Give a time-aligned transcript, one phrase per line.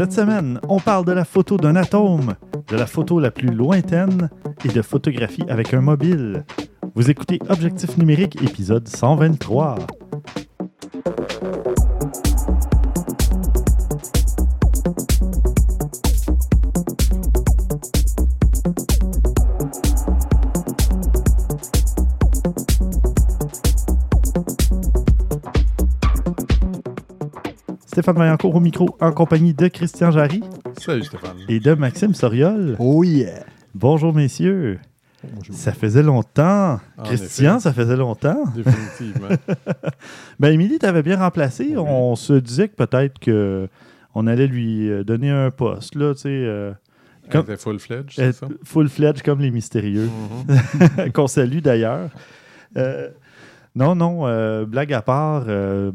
[0.00, 2.34] Cette semaine, on parle de la photo d'un atome,
[2.68, 4.30] de la photo la plus lointaine
[4.64, 6.46] et de photographie avec un mobile.
[6.94, 9.76] Vous écoutez Objectif numérique, épisode 123.
[28.00, 30.40] Stéphane Vaillancourt au micro en compagnie de Christian Jarry
[30.78, 31.36] Salut Stéphane.
[31.50, 32.74] et de Maxime Soriol.
[32.78, 33.44] Oh yeah!
[33.74, 34.78] Bonjour messieurs.
[35.22, 35.54] Bonjour.
[35.54, 36.80] Ça faisait longtemps.
[36.96, 37.64] En Christian, effet.
[37.64, 38.42] ça faisait longtemps.
[38.54, 39.28] Définitivement.
[40.40, 41.64] Ben, Émilie t'avais bien remplacé.
[41.64, 41.76] Oui.
[41.76, 43.68] On se disait que peut-être que
[44.14, 46.72] on allait lui euh, donner un poste, là, tu sais, euh,
[47.24, 48.48] Elle Comme- était full-fledged, c'est ça?
[48.64, 50.08] full-fledged comme les mystérieux,
[50.48, 51.12] Mhm.
[51.12, 52.08] qu'on salue d'ailleurs.
[52.78, 53.10] Euh,
[53.76, 55.92] non, non, euh, blague à part, euh,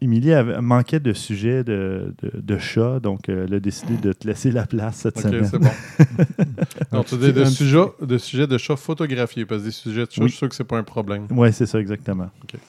[0.00, 4.12] Émilie avait- manquait de sujets de, de, de chat, donc euh, elle a décidé de
[4.12, 5.44] te laisser la place cette Ok, semaine.
[5.46, 5.70] c'est bon.
[6.92, 10.10] Donc, tu dis de sujets de, sujets de chats photographiés, parce que des sujets de
[10.10, 10.28] chats, Oui.
[10.28, 11.26] je suis sûr que c'est pas un problème.
[11.30, 12.28] Oui, c'est ça, exactement.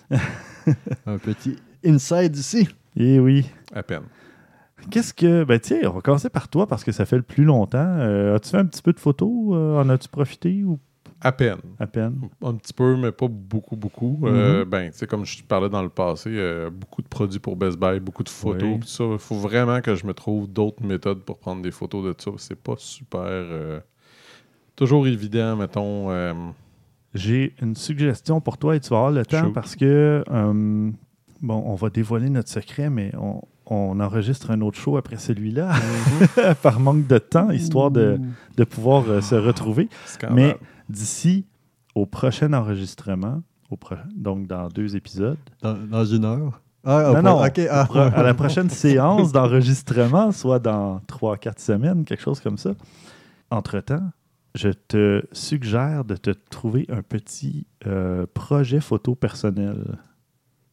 [1.06, 2.68] Un petit inside ici.
[2.96, 3.46] Et oui.
[3.74, 4.04] À peine.
[4.90, 5.44] Qu'est-ce que.
[5.44, 7.78] Ben, tiens, on va commencer par toi parce que ça fait le plus longtemps.
[8.00, 10.80] Euh, As-tu fait un petit peu de photos Euh, En as-tu profité ou
[11.22, 11.58] À peine.
[11.80, 14.18] à peine Un petit peu, mais pas beaucoup, beaucoup.
[14.22, 14.26] Mhm.
[14.28, 17.40] Euh, ben, tu sais, comme je te parlais dans le passé, euh, beaucoup de produits
[17.40, 18.70] pour Best Buy, beaucoup de photos.
[18.76, 18.80] Oui.
[18.86, 22.22] ça, il faut vraiment que je me trouve d'autres méthodes pour prendre des photos de
[22.22, 22.32] ça.
[22.38, 23.22] C'est pas super.
[23.24, 23.80] euh,
[24.76, 26.12] toujours évident, mettons.
[26.12, 26.34] euh,
[27.14, 29.54] J'ai une suggestion pour toi et tu vas avoir le temps Shoot.
[29.54, 30.24] parce que.
[30.30, 30.92] euh,
[31.42, 35.72] bon, on va dévoiler notre secret, mais on, on enregistre un autre show après celui-là
[36.62, 38.20] par manque de temps, histoire de,
[38.58, 39.88] de pouvoir euh, se retrouver.
[40.06, 40.36] scandale.
[40.36, 40.58] Mais
[40.90, 41.46] d'ici
[41.96, 46.62] au prochain enregistrement, au pro- donc dans deux épisodes, Dans, dans une heure?
[46.84, 47.44] Ah, Non, non.
[47.46, 47.60] ok.
[47.70, 47.86] ah.
[47.86, 52.74] Pro- à la prochaine séance d'enregistrement, soit dans 3-4 semaines, quelque chose comme ça.
[53.50, 54.12] Entre-temps,
[54.54, 59.98] je te suggère de te trouver un petit euh, projet photo personnel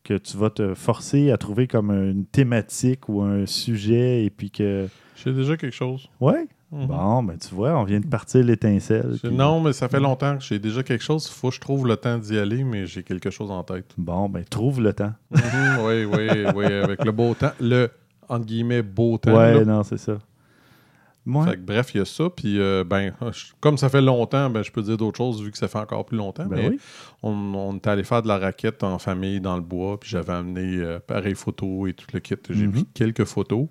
[0.04, 4.50] que tu vas te forcer à trouver comme une thématique ou un sujet et puis
[4.50, 4.88] que...
[5.16, 6.09] J'ai déjà quelque chose.
[6.20, 6.47] Ouais?
[6.72, 6.87] Mhm.
[6.87, 9.19] Bon, ben tu vois, on vient de partir l'étincelle.
[9.22, 11.28] Puis- Non, mais ça fait longtemps que j'ai déjà quelque chose.
[11.31, 13.93] Il faut que je trouve le temps d'y aller, mais j'ai quelque chose en tête.
[13.99, 15.12] Bon, ben trouve le temps.
[15.31, 15.41] Mhm,
[15.84, 17.53] oui, oui, oui, avec le beau temps.
[17.60, 17.91] Le,
[18.28, 19.33] entre guillemets, beau temps.
[19.38, 19.65] là.
[19.66, 20.16] non, c'est ça.
[21.25, 22.25] Moi, Fait que, bref, il y a ça.
[22.34, 25.53] Puis, euh, ben, je- comme ça fait longtemps, ben, je peux dire d'autres choses vu
[25.53, 26.47] que ça fait encore plus longtemps.
[26.47, 26.81] ben mais oui.
[27.22, 30.00] on, on est allé faire de la raquette en famille dans le bois.
[30.00, 32.34] Puis j'avais amené euh, pareil photo et tout le kit.
[32.50, 33.69] J'ai pris quelques photos.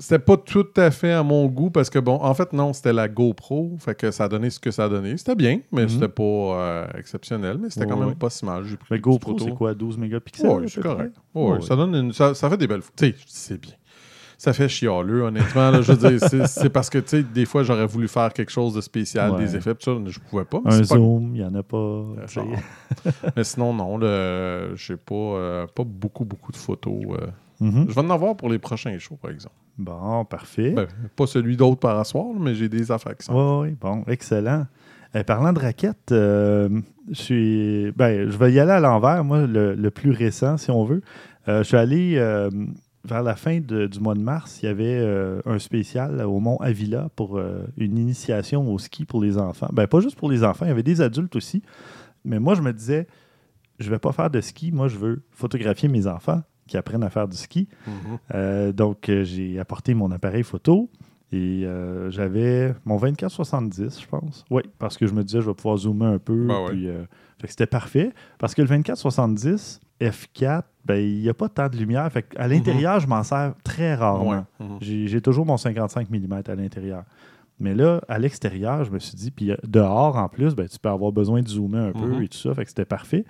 [0.00, 2.92] C'était pas tout à fait à mon goût parce que, bon, en fait, non, c'était
[2.92, 3.76] la GoPro.
[3.80, 5.16] Fait que ça a donné ce que ça a donné.
[5.16, 5.88] C'était bien, mais Mhm.
[5.88, 7.58] c'était pas euh, exceptionnel.
[7.60, 8.14] Mais c'était quand même ouais.
[8.14, 8.64] pas si mal.
[8.90, 10.48] Mais GoPro, c'est quoi, 12 mégapixels?
[10.48, 11.14] Oui, c'est correct.
[11.34, 11.60] Ouais.
[11.62, 13.08] Ça, donne une- ça, ça fait des belles photos.
[13.10, 13.72] Tu sais, c'est bien.
[14.40, 15.72] Ça fait chialeux, honnêtement.
[15.72, 15.82] là.
[15.82, 18.72] je veux dire, c'est- parce que, tu sais, des fois, j'aurais voulu faire quelque chose
[18.74, 20.60] de spécial, des effets, tout ça, je pouvais pas.
[20.64, 22.04] Un zoom, il n'y en a pas.
[23.36, 26.94] Mais sinon, non, là, j'ai pas, euh, pas beaucoup, beaucoup de photos.
[27.20, 27.26] euh.
[27.60, 27.86] Mhm.
[27.88, 29.54] Je vais en avoir pour les prochains shows, par exemple.
[29.78, 30.70] Bon, parfait.
[30.72, 30.86] Ben,
[31.16, 33.32] pas celui d'autre par là, mais j'ai des sont.
[33.32, 34.66] Oui, oui, bon, excellent.
[35.16, 36.68] Euh, parlant de raquettes, euh,
[37.08, 37.92] je suis.
[37.92, 41.00] Ben, je vais y aller à l'envers, moi, le, le plus récent, si on veut.
[41.48, 42.16] Euh, je suis allé
[43.04, 46.58] vers la fin de- du mois de mars, il y avait un spécial au Mont
[46.58, 47.40] Avila pour
[47.78, 49.70] une initiation au ski pour les enfants.
[49.72, 51.62] Ben, pas juste pour les enfants, il y avait des adultes aussi.
[52.24, 53.06] Mais moi, je me disais,
[53.78, 57.10] je vais pas faire de ski, moi, je veux photographier mes enfants qui apprennent à
[57.10, 57.66] faire du ski.
[57.86, 57.92] Mhm.
[58.34, 60.88] Euh, donc, euh, j'ai apporté mon appareil photo
[61.32, 64.44] et euh, j'avais mon 24-70, je pense.
[64.50, 66.46] Oui, parce que je me disais, je vais pouvoir zoomer un peu.
[66.46, 66.70] Ben ouais.
[66.86, 67.04] euh,
[67.44, 68.12] c'était parfait.
[68.38, 72.10] Parce que le 24-70 F4, ben, il n'y a pas tant de lumière.
[72.12, 74.30] Fait à l'intérieur, je m'en sers très rarement.
[74.30, 74.66] Ouais.
[74.66, 74.78] Mhm.
[74.80, 77.02] J'ai j'ai toujours mon 55 mm à l'intérieur.
[77.60, 80.88] Mais là, à l'extérieur, je me suis dit, puis dehors en plus, ben, tu peux
[80.88, 82.22] avoir besoin de zoomer un peu Mhm.
[82.22, 82.54] et tout ça.
[82.54, 83.24] Fait que c'était parfait.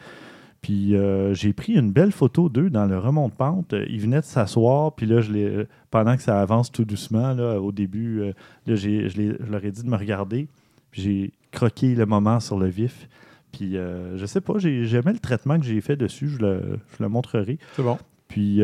[0.60, 3.72] Puis euh, j'ai pris une belle photo d'eux dans le remont de pente.
[3.75, 6.84] Euh, Ils venaient de s'asseoir, puis là, je les, euh, pendant que ça avance tout
[6.84, 8.32] doucement, là, au début, euh,
[8.66, 10.49] là, j'ai- je, les- je leur ai dit de me regarder.
[10.90, 13.08] Puis j'ai croqué le moment sur le vif.
[13.52, 16.28] Puis euh, je sais pas, j'ai- j'aimais le traitement que j'ai fait dessus.
[16.28, 17.58] Je le, je le montrerai.
[17.76, 17.96] C'est bon.
[18.26, 18.60] Puis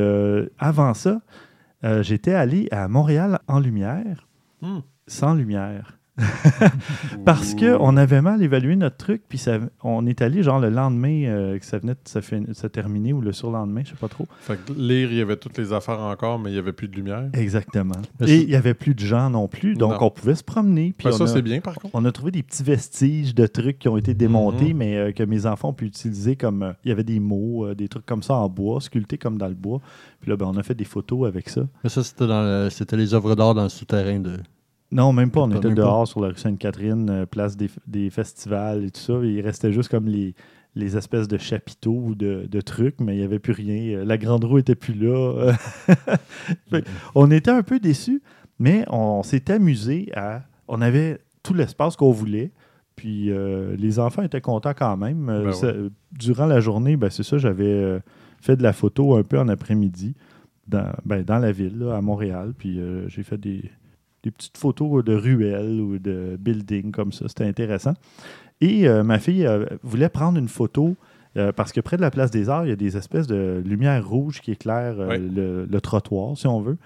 [0.58, 1.20] avant ça,
[2.02, 4.26] j'étais allé à Montréal en lumière,
[4.62, 4.80] Hmm.
[5.06, 5.98] sans lumière.
[7.24, 11.24] Parce qu'on avait mal évalué notre truc, puis ça- on est allé genre le lendemain
[11.26, 14.08] euh, que ça venait de se, fin- se terminer ou le surlendemain, je sais pas
[14.08, 14.26] trop.
[14.40, 16.88] Fait que lire, il y avait toutes les affaires encore, mais il n'y avait plus
[16.88, 17.24] de lumière.
[17.32, 17.94] Exactement.
[18.20, 20.06] Mais Et il n'y avait plus de gens non plus, donc Non.
[20.06, 20.94] on pouvait se promener.
[20.96, 21.94] Puis Ben, on, ça, a, c'est bien, par contre.
[21.94, 24.76] on a trouvé des petits vestiges de trucs qui ont été démontés, Mhm.
[24.78, 26.62] mais euh, que mes enfants ont pu utiliser comme.
[26.62, 29.38] euh, il y avait des mots, euh, des trucs comme ça en bois, sculptés comme
[29.38, 29.80] dans le bois.
[30.20, 31.62] Puis là, ben, on a fait des photos avec ça.
[31.82, 34.38] Mais ça, c'était dans le- c'était les œuvres d'art dans le souterrain de.
[34.94, 35.42] Non, même pas.
[35.42, 39.00] On Pas- était dehors sur la rue Sainte-Catherine, euh, place des, des festivals et tout
[39.00, 39.14] ça.
[39.22, 40.34] il restait juste comme les,
[40.76, 43.98] les espèces de chapiteaux ou de, de trucs, mais il n'y avait plus rien.
[43.98, 45.52] Euh, La grande roue était plus là.
[47.14, 48.22] On était un peu déçus,
[48.58, 50.42] mais on, s'est amusé à.
[50.68, 52.52] On avait tout l'espace qu'on voulait.
[52.96, 55.26] Puis euh, les enfants étaient contents quand même.
[55.26, 55.72] Ben ça-
[56.12, 57.98] durant la journée, ben, c'est ça, j'avais euh,
[58.40, 60.14] fait de la photo un peu en après-midi
[60.68, 62.54] dans, ben, dans la ville, là, à Montréal.
[62.56, 63.68] Puis euh, j'ai fait des,
[64.24, 67.28] des petites photos de ruelles ou de buildings comme ça.
[67.28, 67.94] C'était intéressant.
[68.60, 70.96] Et euh, ma fille euh, voulait prendre une photo
[71.36, 73.62] euh, parce que près de la place des Arts, il y a des espèces de
[73.64, 76.78] lumières rouges qui éclairent le, le trottoir, si on veut.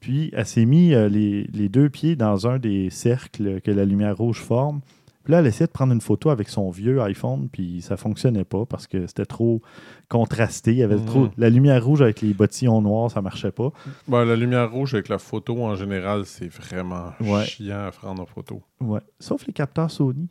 [0.00, 4.16] Puis elle s'est mis les, les deux pieds dans un des cercles que la lumière
[4.16, 4.80] rouge forme.
[5.24, 8.44] Puis là, elle essayait de prendre une photo avec son vieux iPhone, puis ça fonctionnait
[8.44, 9.62] pas parce que c'était trop
[10.08, 10.72] contrasté.
[10.72, 13.70] Il y avait trop la lumière rouge avec les bottillons noirs, ça marchait pas.
[14.06, 17.44] Ben, la lumière rouge avec la photo, en général, c'est vraiment Ouais.
[17.46, 18.62] chiant à prendre en photo.
[18.80, 19.00] Ouais.
[19.18, 20.28] Sauf les capteurs Sony,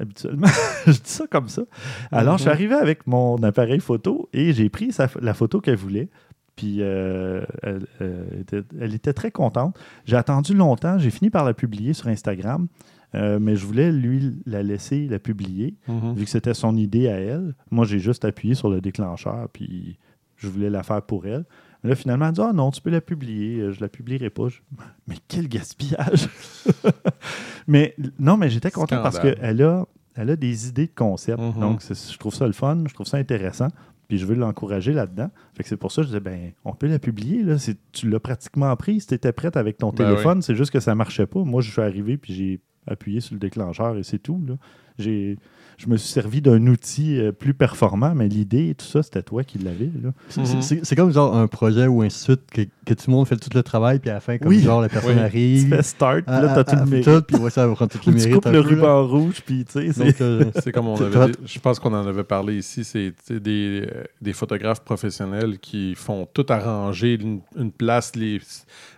[0.00, 0.46] habituellement.
[0.86, 1.62] je dis ça comme ça.
[2.10, 2.54] Alors, je suis Mhm.
[2.56, 6.08] arrivé avec mon appareil photo et j'ai pris sa- la photo qu'elle voulait.
[6.56, 9.78] Puis, euh, elle, euh, était, elle était très contente.
[10.04, 10.98] J'ai attendu longtemps.
[10.98, 12.66] J'ai fini par la publier sur Instagram.
[13.14, 16.14] Euh, mais je voulais, lui, la laisser la publier, Mhm.
[16.14, 17.54] vu que c'était son idée à elle.
[17.70, 19.98] Moi, j'ai juste appuyé sur le déclencheur, puis
[20.36, 21.44] je voulais la faire pour elle.
[21.84, 24.30] Mais là, finalement, elle dit Ah non, tu peux la publier, euh, je la publierai
[24.30, 24.48] pas.
[24.48, 24.60] Je-
[25.08, 26.28] Mais quel gaspillage
[27.66, 31.38] Mais non, mais j'étais content parce qu'elle a, elle a des idées de concept.
[31.40, 31.60] Mhm.
[31.60, 33.68] Donc, je trouve ça le fun, je trouve ça intéressant.
[34.08, 35.30] Puis je veux l'encourager là-dedans.
[35.54, 37.42] Fait que c'est pour ça que je disais, ben, on peut la publier.
[37.42, 37.56] Là.
[37.92, 40.42] Tu l'as pratiquement prise, tu étais prête avec ton Ben téléphone.
[40.42, 41.42] C'est juste que ça marchait pas.
[41.44, 44.42] Moi, je suis arrivé, puis j'ai appuyé sur le déclencheur et c'est tout.
[44.46, 44.54] Là.
[44.98, 45.38] J'ai,
[45.78, 49.22] je me suis servi d'un outil euh, plus performant, mais l'idée et tout ça, c'était
[49.22, 49.90] toi qui l'avais.
[50.02, 50.10] là.
[50.28, 53.48] C'est- comme genre un projet ou de suite que, que tout le monde fait tout
[53.54, 54.60] le travail, puis à la fin, comme Oui.
[54.60, 55.16] genre la personne Oui.
[55.16, 55.68] Tu arrive.
[55.76, 57.04] fais start, puis à- là, à- t'as tout à- le mérite.
[57.06, 58.34] tout, puis ouais, ça va prendre tout le tu mérite.
[58.34, 58.74] coupes un le peu, là.
[58.76, 61.58] ruban rouge, puis tu sais, c'est- euh, C'est comme on Tu- avait tu dit- je
[61.58, 66.28] pense qu'on en avait parlé ici, c'est tu des, euh, des photographes professionnels qui font
[66.34, 68.40] tout arranger, une, une place, les,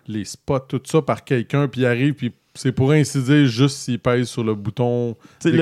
[0.09, 3.79] les spots, tout ça par quelqu'un, puis ils arrivent, puis c'est pour ainsi dire juste
[3.79, 5.17] s'ils pèsent sur le bouton.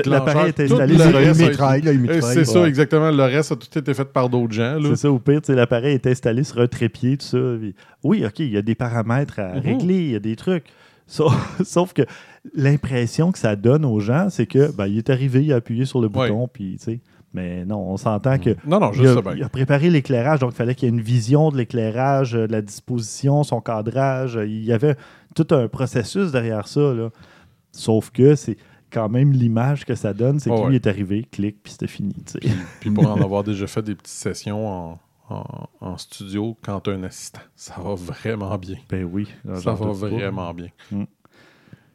[0.05, 0.95] l'appareil est installé
[1.33, 1.83] mitraille.
[2.21, 3.09] C'est ça, exactement.
[3.11, 4.77] Le reste a tout été fait par d'autres gens.
[4.83, 7.37] C'est ça, au pire, l'appareil est installé sur un trépied, tout ça.
[7.59, 7.73] puis-
[8.03, 9.59] oui, OK, il y a des paramètres à Mhm.
[9.61, 10.65] régler, il y a des trucs.
[11.07, 11.33] Sauf,
[11.65, 12.03] sauf que
[12.55, 15.85] l'impression que ça donne aux gens, c'est que ben, il est arrivé, il a appuyé
[15.85, 16.29] sur le Ouais.
[16.29, 16.99] bouton, puis tu sais.
[17.33, 19.21] Mais non, on s'entend que Non, non, il juste a, ça.
[19.21, 19.33] ben.
[19.35, 22.45] il a préparé l'éclairage, donc il fallait qu'il y ait une vision de l'éclairage, euh,
[22.47, 24.39] de la disposition, son cadrage.
[24.45, 24.95] Il y avait
[25.35, 26.93] tout un processus derrière ça.
[26.93, 27.09] là.
[27.71, 28.57] Sauf que c'est
[28.91, 30.69] quand même l'image que ça donne, c'est que ouais.
[30.69, 32.13] lui est arrivé, clic, puis c'était fini.
[32.39, 34.99] Puis, puis pour en avoir déjà fait des petites sessions en,
[35.31, 38.75] en- en studio quand tu as un assistant, ça va vraiment bien.
[38.91, 39.27] Ben oui.
[39.55, 39.91] Ça va pas.
[39.93, 40.67] vraiment bien.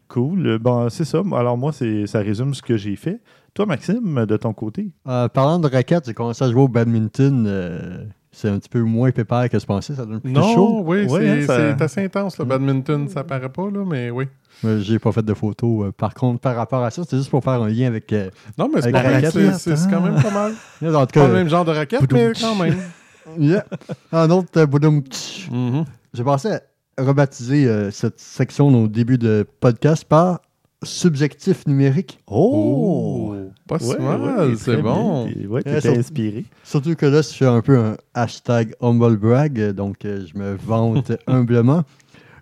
[0.09, 0.47] Cool.
[0.47, 1.23] Euh, Bon, c'est ça.
[1.33, 3.21] Alors, moi, ça résume ce que j'ai fait.
[3.59, 4.93] Toi, Maxime, de ton côté?
[5.09, 7.45] Euh, parlant de raquettes, j'ai commencé à jouer au badminton.
[7.49, 9.97] euh, c'est un petit peu moins pépère que je pensais.
[9.97, 10.83] Ça donne plus Non, chaud.
[10.87, 14.11] oui, Ouais, c'est hein, ça- c'est assez intense le badminton, ça paraît pas, là, mais
[14.11, 14.27] oui.
[14.63, 15.87] Mais J'ai pas fait de photos.
[15.87, 18.13] euh, par contre, par rapport à ça, c'était juste pour faire un lien avec.
[18.13, 20.53] euh, Non, mais c'est pas raquette, c'est- là, c'est c'est quand même pas mal.
[20.95, 22.77] en tout Pas le cas, même genre de raquette, mais quand même.
[23.41, 23.65] yeah.
[24.13, 25.49] un autre euh, boudoum, tch.
[25.51, 25.85] Mhm.
[26.15, 26.61] J'ai pensé à
[27.03, 30.43] rebaptiser euh, cette section au début de podcast par
[30.85, 32.21] subjectif numérique.
[32.29, 33.35] Oh!
[33.69, 35.27] Pas si Ouais, mal, ouais, c'est bon.
[35.27, 35.35] bien.
[35.35, 36.45] T'es- Ouais, ça- inspiré.
[36.65, 40.37] Surtout que là, je fais un peu un hashtag humble brag, euh, donc euh, je
[40.39, 41.85] me vante humblement.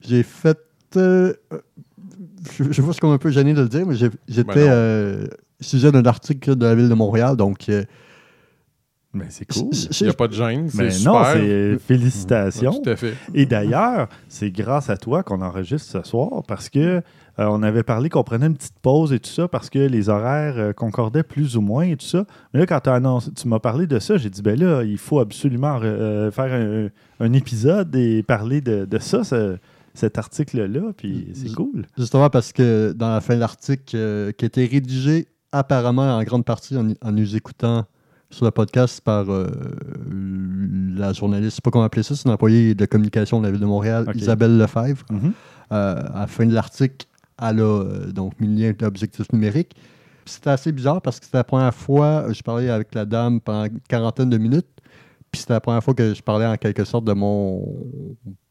[0.03, 0.59] J'ai fait.
[0.97, 1.35] euh,
[2.57, 4.55] je, je vois ce qu'on est un peu gêné de le dire, mais j'ai- j'étais
[4.55, 5.27] Ben euh,
[5.61, 7.69] sujet d'un article de la ville de Montréal, donc.
[7.69, 7.85] euh,
[9.13, 9.71] Mais c'est cool.
[9.73, 11.13] Il n'y a pas de gêne, c'est Mais super.
[11.15, 12.83] non, c'est félicitations.
[12.83, 13.15] Tout à fait.
[13.35, 17.01] Et d'ailleurs, c'est grâce à toi qu'on enregistre ce soir parce que
[17.39, 20.09] euh, on avait parlé qu'on prenait une petite pause et tout ça parce que les
[20.09, 22.25] horaires euh, concordaient plus ou moins et tout ça.
[22.55, 25.21] Mais là, quand annoncé- tu m'as parlé de ça, j'ai dit ben là, il faut
[25.21, 26.89] absolument euh, faire un,
[27.25, 29.57] un épisode et parler de, de ça, ce-
[29.95, 30.93] cet article-là.
[30.97, 31.87] Puis c'est cool.
[31.99, 36.23] Justement parce que dans la fin de l'article, euh, qui a été rédigé apparemment en
[36.25, 37.85] grande partie en, en nous écoutant
[38.31, 39.47] sur le podcast par euh,
[40.97, 43.51] la journaliste, je sais pas comment appeler ça, c'est une employée de communication de la
[43.53, 44.07] ville de Montréal.
[44.15, 45.05] Isabelle Lefebvre.
[45.11, 45.33] Mhm.
[45.73, 47.07] Euh, à la fin de l'article,
[47.39, 49.75] ALA, euh, donc milieu d'objectifs numériques.
[50.25, 53.41] C'était assez bizarre parce que c'était la première fois que je parlais avec la dame
[53.41, 54.67] pendant une quarantaine de minutes.
[55.31, 57.63] Puis c'était la première fois que je parlais en quelque sorte de mon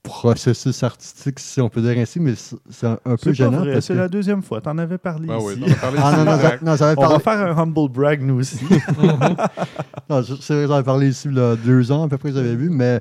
[0.04, 3.64] processus artistique, si on peut dire ainsi, mais c'est un, un peu gênant.
[3.82, 4.62] c'est que- la deuxième fois.
[4.62, 5.62] T'en avais parlé Ben oui, ici.
[5.62, 7.90] t'en as parlé Ah ici, non, non, non, j'avais On va parlé, faire un humble
[7.90, 8.60] brag, nous aussi.
[10.10, 12.18] non, je- c'est vrai, j'en avais parlé ici il y a deux ans à peu
[12.18, 13.00] près, j'avais vu, mais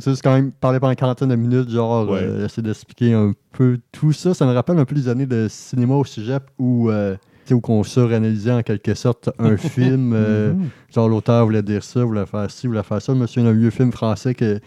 [0.00, 2.20] c'est juste quand même parler pendant une quarantaine de minutes, genre Ouais.
[2.22, 4.34] euh, essayer d'expliquer un peu tout ça.
[4.34, 7.16] Ça me rappelle un peu les années de cinéma au cégep où, euh,
[7.50, 10.12] où on suranalysait en quelque sorte un film.
[10.14, 10.68] euh, Mhm.
[10.94, 13.12] Genre l'auteur voulait dire ça, voulait faire ci, voulait faire ça.
[13.14, 14.60] Je me souviens d'un vieux film français que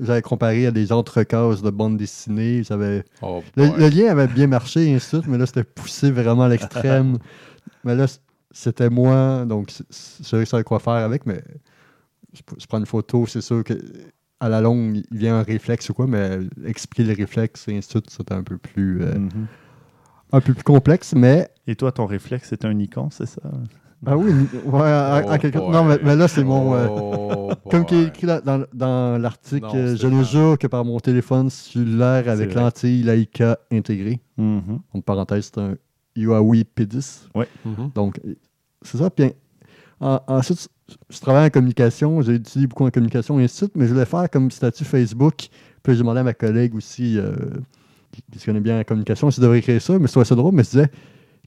[0.00, 2.62] j'avais comparé à des entrecases de bande dessinée.
[3.22, 6.44] Oh, le, lien avait bien marché, et ainsi de suite, mais là, c'était poussé vraiment
[6.44, 7.18] à l'extrême.
[7.84, 8.06] mais là,
[8.52, 11.42] c'était moi, donc c- c- je savais savais quoi faire avec, mais
[12.32, 13.74] je, je prends une photo, c'est sûr que
[14.40, 17.88] à la longue, il vient un réflexe ou quoi, mais expliquer le réflexe et ainsi
[17.88, 19.46] de suite, c'était un peu plus euh, Mhm.
[20.32, 23.42] un peu plus complexe, mais Et toi, ton réflexe, c'est un icon, c'est ça?
[24.06, 24.32] ah oui,
[24.64, 25.70] ouais, à- à Oh quelque- boy.
[25.70, 29.20] non, mais, mais là, c'est mon euh, Oh Comme qui est écrit là- dans, dans
[29.20, 34.20] l'article, euh, je ne jure que par mon téléphone cellulaire avec lentille Leica intégrée.
[34.38, 34.80] Mhm.
[34.94, 35.74] En parenthèse, c'est un
[36.16, 37.28] Huawei P10.
[37.64, 37.90] Mhm.
[37.94, 38.20] Donc,
[38.82, 39.10] c'est ça.
[39.10, 39.32] Puis
[40.00, 40.68] en- ensuite,
[41.08, 43.92] je travaille en communication, j'ai étudié beaucoup en communication et ainsi de suite, mais je
[43.92, 45.34] voulais faire comme statut Facebook.
[45.82, 47.32] Puis j'ai demandé à ma collègue aussi, euh,
[48.12, 50.34] qui, qui se connaît bien en communication, si je devrais écrire ça, mais trouvais ça
[50.34, 50.90] drôle, mais je disais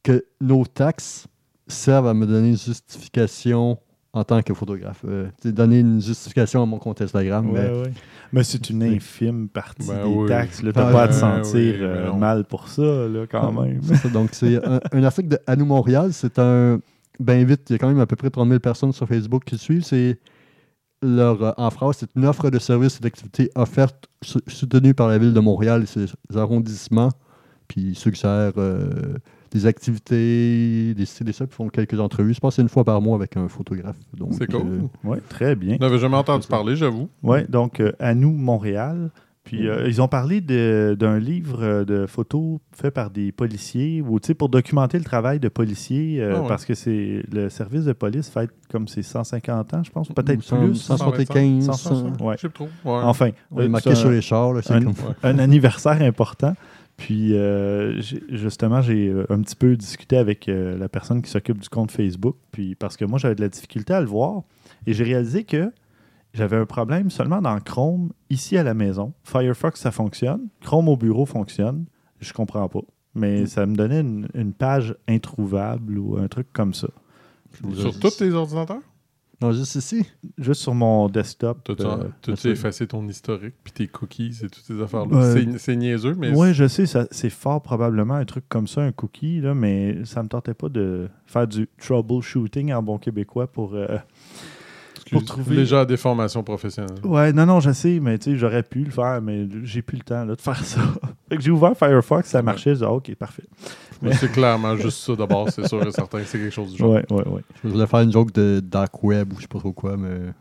[0.04, 1.28] que nos taxes
[1.68, 3.78] servent à me donner une justification
[4.16, 5.02] en tant que photographe.
[5.08, 7.50] Euh, tu sais, donner une justification à mon compte Instagram.
[7.52, 7.92] mais Ouais, ouais.
[8.32, 10.28] Mais c'est une infime partie Ben des oui.
[10.28, 10.60] taxes.
[10.60, 13.26] Tu n'as Ah, pas à te ouais, sentir oui, mais euh, mal pour ça, là,
[13.30, 13.80] quand même.
[13.84, 16.10] C'est ça, donc, c'est un, un article de Anou Montréal.
[16.14, 16.80] C'est un.
[17.20, 19.44] Ben vite, il y a quand même à peu près 30 000 personnes sur Facebook
[19.46, 19.84] qui le suivent.
[19.84, 20.20] C'est
[21.02, 25.08] leur, euh, en phrase, c'est une offre de services et d'activités offerte sou- soutenue par
[25.10, 26.06] la ville de Montréal et ses
[26.36, 27.10] arrondissements.
[27.68, 29.16] Puis ils suggèrent euh,
[29.52, 32.34] des activités, des ci, des ça, puis font quelques entrevues.
[32.34, 33.98] Je pense que c'est une fois par mois avec un photographe.
[34.32, 34.62] C'est cool.
[34.62, 35.76] euh, Oui, très bien.
[35.76, 37.10] Je n'avais jamais entendu parler, j'avoue.
[37.22, 39.12] Oui, donc euh, à nous, Montréal.
[39.44, 44.02] Puis euh, ils ont parlé de- d'un livre euh, de photos fait par des policiers,
[44.02, 46.48] ou tu sais, pour documenter le travail de policiers, euh, Ah ouais.
[46.48, 50.42] parce que c'est le service de police fête comme ses 150 ans, je pense, peut-être
[50.42, 50.76] cent- plus.
[50.76, 52.26] 175, 125, 100.
[52.26, 52.36] Ouais.
[52.38, 52.66] Je sais pas trop.
[52.86, 53.02] Ouais.
[53.04, 54.54] Enfin, euh, marqué c'est sur un- les chars.
[54.54, 56.56] là, c'est un- comme- un anniversaire important.
[56.96, 61.68] Puis, euh, justement, j'ai un petit peu discuté avec euh, la personne qui s'occupe du
[61.68, 62.36] compte Facebook.
[62.52, 64.44] Puis, parce que moi, j'avais de la difficulté à le voir.
[64.86, 65.72] Et j'ai réalisé que
[66.34, 69.14] j'avais un problème seulement dans Chrome, ici à la maison.
[69.24, 70.48] Firefox, ça fonctionne.
[70.62, 71.86] Chrome au bureau fonctionne.
[72.20, 72.82] Je comprends pas.
[73.16, 76.88] Mais ça me donnait une, une page introuvable ou un truc comme ça.
[77.76, 78.82] Sur tous tes ordinateurs?
[79.42, 80.06] Non, juste ici.
[80.38, 81.64] Juste sur mon desktop.
[81.66, 85.36] T'as-tu euh, effacé ton historique, puis tes cookies et toutes ces affaires-là?
[85.58, 86.34] C'est- niaiseux, mais...
[86.34, 90.06] Oui, je sais, ça- c'est fort probablement un truc comme ça, un cookie, là, mais
[90.06, 93.74] ça me tentait pas de faire du troubleshooting en bon québécois pour.
[93.76, 93.98] euh,
[95.14, 97.00] pour trouver- Les gens à des formations professionnelles.
[97.04, 99.98] Ouais, non, non, je sais, mais tu sais, j'aurais pu le faire, mais j'ai plus
[99.98, 100.82] le temps là, de faire ça.
[101.30, 103.44] fait que j'ai ouvert Firefox, ça marchait, j'ai dit, Ah, ok, parfait.
[104.02, 106.78] Mais C'est clairement juste ça d'abord, c'est sûr et certain que c'est quelque chose du
[106.78, 106.92] genre.
[106.92, 107.42] Ouais, ouais, ouais.
[107.64, 110.34] Je voulais faire une joke de dark web ou je sais pas trop quoi, mais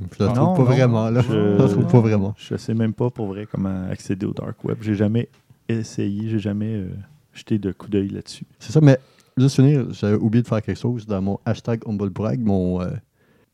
[0.00, 1.10] je la Ah, trouve non, pas non, vraiment.
[1.10, 1.20] Là.
[1.20, 2.34] je- Je la trouve pas vraiment.
[2.36, 4.78] Je sais même pas pour vrai comment accéder au dark web.
[4.80, 5.28] J'ai jamais
[5.68, 6.88] essayé, j'ai jamais euh,
[7.32, 8.44] jeté de coup d'œil là-dessus.
[8.58, 8.98] C'est ça, mais
[9.36, 12.40] juste finir, j'avais oublié de faire quelque chose dans mon hashtag HumbleBrag.
[12.40, 12.88] Mon euh,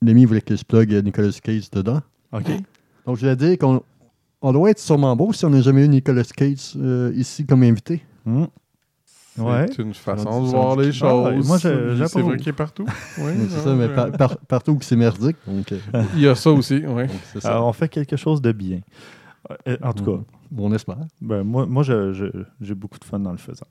[0.08, 2.00] ami voulait que je plug euh, Nicolas Cage dedans.
[2.32, 2.46] OK.
[3.06, 3.82] Donc, je voulais dire qu'on
[4.42, 7.62] on doit être sûrement beau si on n'a jamais eu Nicolas Cage euh, ici comme
[7.62, 8.02] invité.
[8.24, 8.44] Hmm.
[9.36, 9.66] Ouais.
[9.74, 11.46] C'est une façon de voir les Ah, choses.
[11.48, 12.86] moi, je- c'est vrai qu'il est partout.
[13.18, 15.36] Oui, c'est ça, mais par- par- partout où c'est merdique.
[15.48, 17.04] Euh, Il y a ça aussi, oui.
[17.42, 18.80] Alors, on fait quelque chose de bien.
[19.68, 20.22] Euh, en tout cas,
[20.56, 20.98] on espère.
[21.20, 23.66] Ben, moi, j'ai beaucoup de fun dans le faisant.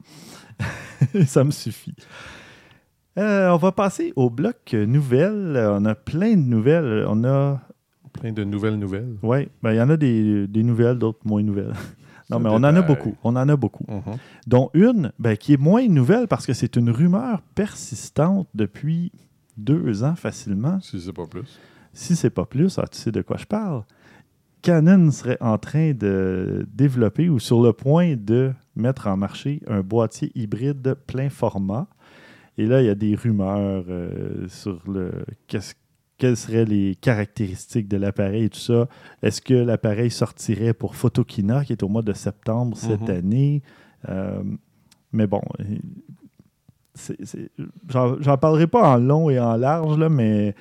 [1.28, 1.96] Ça me suffit.
[3.18, 5.58] Euh, on va passer au bloc nouvelles.
[5.58, 7.06] On a plein de nouvelles.
[7.08, 7.62] On a.
[8.12, 9.18] Plein de nouvelles nouvelles.
[9.24, 11.74] Oui, ben, il y en a des, des nouvelles, d'autres moins nouvelles.
[12.30, 13.16] non, Ça mais on en a beaucoup.
[13.24, 13.86] On en a beaucoup.
[13.88, 14.18] Mhm.
[14.48, 19.12] Dont une ben, qui est moins nouvelle parce que c'est une rumeur persistante depuis
[19.58, 20.80] deux ans facilement.
[20.82, 21.60] Si c'est pas plus.
[21.94, 23.84] Si c'est pas plus, ah, tu sais de quoi je parle.
[24.64, 29.82] Canon serait en train de développer ou sur le point de mettre en marché un
[29.82, 31.88] boîtier hybride plein format.
[32.58, 35.12] Et là, il y a des rumeurs euh, sur le
[35.48, 35.74] qu'est-ce-
[36.18, 38.88] quelles seraient les caractéristiques de l'appareil et tout ça.
[39.24, 43.16] Est-ce que l'appareil sortirait pour Photokina, qui est au mois de septembre cette Mhm.
[43.16, 43.62] année?
[44.08, 44.44] Euh,
[45.12, 45.42] mais bon,
[47.90, 50.56] j'en parlerai pas en long et en large, là, mais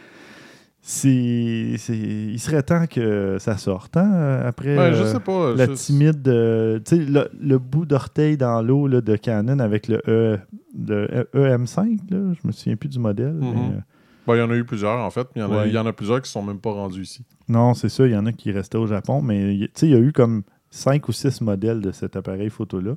[0.85, 5.55] c'est, c'est- il serait temps que ça sorte, hein, après Ben, je euh, sais pas.
[5.55, 9.61] la je- timide, euh, tu sais, le, le bout d'orteil dans l'eau là, de Canon
[9.61, 10.39] avec le, e,
[10.77, 13.35] le EM5, là, je me souviens plus du modèle.
[13.41, 13.79] mais, euh,
[14.27, 15.29] Ben, il y en a eu plusieurs, en fait.
[15.37, 15.69] mais Il y, en a- Ouais.
[15.69, 17.25] il y en a plusieurs qui sont même pas rendus ici.
[17.49, 19.87] non, c'est ça, il y en a qui restaient au Japon, mais il- tu sais,
[19.87, 22.95] il y a eu comme cinq ou six modèles de cet appareil photo-là.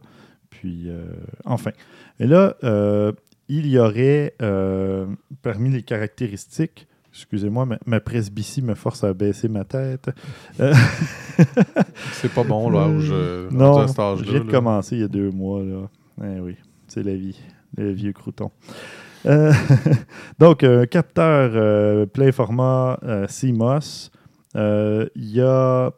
[0.49, 1.03] Puis, euh,
[1.43, 1.71] enfin.
[2.19, 3.11] Et là, euh,
[3.47, 4.33] il y aurait,
[5.43, 10.09] parmi les caractéristiques, excusez-moi, ma, ma presbytie me force à baisser ma tête.
[10.59, 10.73] Euh,
[12.13, 13.09] C'est pas bon, l'âge.
[13.11, 14.51] euh, non, rendu à cet âge-là, je viens de là.
[14.51, 15.63] commencer il y a deux mois.
[15.63, 15.89] Là.
[16.23, 16.55] Eh oui,
[16.87, 17.39] c'est la vie,
[17.77, 18.51] le vieux crouton.
[19.25, 19.51] Euh,
[20.39, 24.11] donc, un capteur euh, plein format euh, CMOS.
[24.55, 25.91] Euh, Il y a,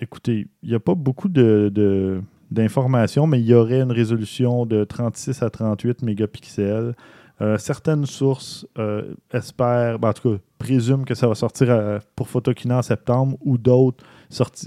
[0.00, 4.66] écoutez, il n'y a pas beaucoup de, de- d'informations, mais il y aurait une résolution
[4.66, 6.94] de 36 à 38 mégapixels.
[7.42, 11.98] Euh, certaines sources euh, espèrent, ben, en tout cas, présument que ça va sortir à-
[12.14, 14.04] pour Photokina en septembre, ou d'autres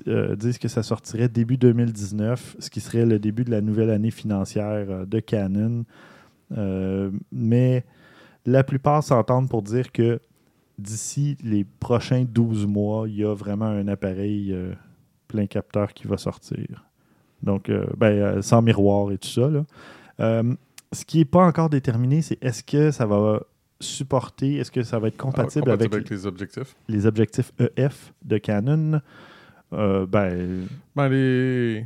[0.07, 3.89] euh, disent que ça sortirait début 2019, ce qui serait le début de la nouvelle
[3.89, 5.85] année financière euh, de Canon.
[6.57, 7.85] Euh, mais
[8.45, 10.19] la plupart s'entendent pour dire que
[10.77, 14.73] d'ici les prochains 12 mois, il y a vraiment un appareil euh,
[15.29, 16.85] plein capteur qui va sortir.
[17.41, 19.49] Donc, euh, ben, euh, sans miroir et tout ça.
[20.95, 23.41] Ce qui n'est pas encore déterminé, c'est est-ce que ça va
[23.79, 26.75] supporter, est-ce que ça va être Ah, compatible, avec, avec les objectifs?
[26.87, 29.01] les objectifs EF de Canon.
[29.73, 31.85] Euh, ben, Ben, les...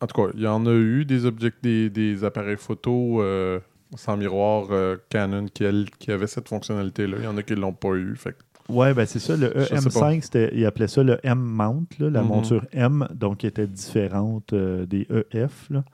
[0.00, 3.60] En tout cas, il y en a eu des, object- des, des appareils photo euh,
[3.96, 5.64] sans miroir euh, Canon qui,
[6.10, 7.18] avaient cette fonctionnalité-là.
[7.20, 8.16] Il y en a qui ne l'ont pas eu.
[8.16, 8.34] Fait
[8.68, 9.36] ouais, ben c'est ça.
[9.36, 12.28] Le Je sais EM5, c'était- ils appelaient ça le M-mount, la Mhm.
[12.28, 15.68] monture M, donc qui était différente euh, des EF.
[15.70, 15.84] là.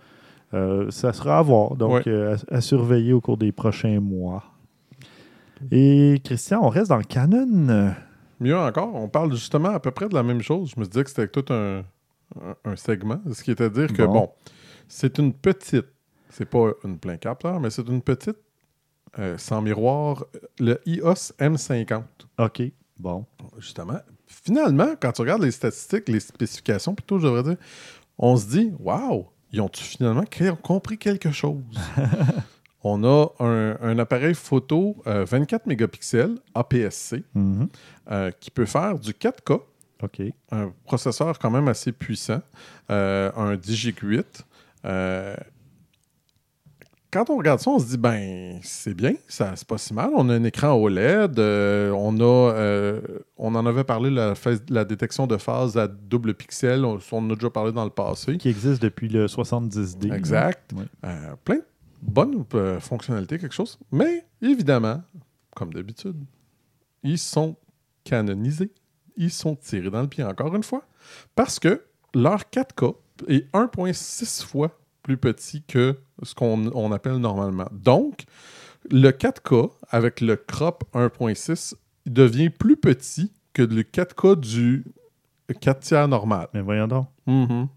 [0.55, 2.03] Euh, ça sera à voir, donc Ouais.
[2.09, 4.45] euh, à, à surveiller au cours des prochains mois.
[5.71, 7.95] Et Christian, on reste dans le Canon.
[8.41, 10.73] Mieux encore, on parle justement à peu près de la même chose.
[10.75, 11.83] Je me disais que c'était tout un,
[12.41, 13.21] un, un segment.
[13.33, 14.13] Ce qui est à dire que, Bon.
[14.13, 14.31] bon,
[14.89, 15.87] c'est une petite,
[16.29, 18.37] c'est pas une plein capteur, mais c'est une petite
[19.19, 20.25] euh, sans miroir,
[20.59, 22.03] le iOS M50.
[22.39, 22.63] OK,
[22.99, 23.25] bon.
[23.59, 27.57] Justement, finalement, quand tu regardes les statistiques, les spécifications, plutôt, je devrais dire,
[28.19, 30.25] on se dit, waouh, ils ont-tu finalement
[30.63, 31.63] compris quelque chose?
[32.83, 37.69] on a un, un appareil photo euh, 24 mégapixels APS-C Mhm.
[38.11, 39.61] euh, qui peut faire du 4K,
[40.03, 40.21] OK.
[40.51, 42.43] un processeur quand même assez puissant,
[42.91, 44.45] euh, un Digic 8.
[47.15, 50.11] Quand on regarde ça, on se dit, ben, c'est bien, ça c'est pas si mal.
[50.17, 53.01] On a un écran OLED, euh, on, a, euh,
[53.37, 57.19] on en avait parlé, la, phase- la détection de phase à double pixel, on, on
[57.19, 58.37] en a déjà parlé dans le passé.
[58.37, 60.09] Qui existe depuis le 70D.
[60.09, 60.17] là.
[60.17, 60.73] Exact.
[60.73, 60.85] Ouais.
[61.05, 61.63] Euh, plein de
[62.03, 62.45] bonnes
[62.81, 63.79] fonctionnalités, quelque chose.
[63.93, 65.01] Mais évidemment,
[65.55, 66.17] comme d'habitude,
[67.05, 67.55] ils sont
[68.03, 68.73] canonisés.
[69.17, 70.83] Ils sont tirés dans le pied encore une fois.
[71.37, 72.97] Parce que leur 4K
[73.29, 77.69] est 1,6 fois plus petit que ce qu'on on appelle normalement.
[77.71, 78.25] Donc,
[78.91, 81.75] le 4K avec le crop 1.6
[82.07, 84.85] il devient plus petit que le 4K du
[85.61, 86.49] 4 tiers normal.
[86.53, 87.07] Mais voyons donc.
[87.27, 87.69] Mhm.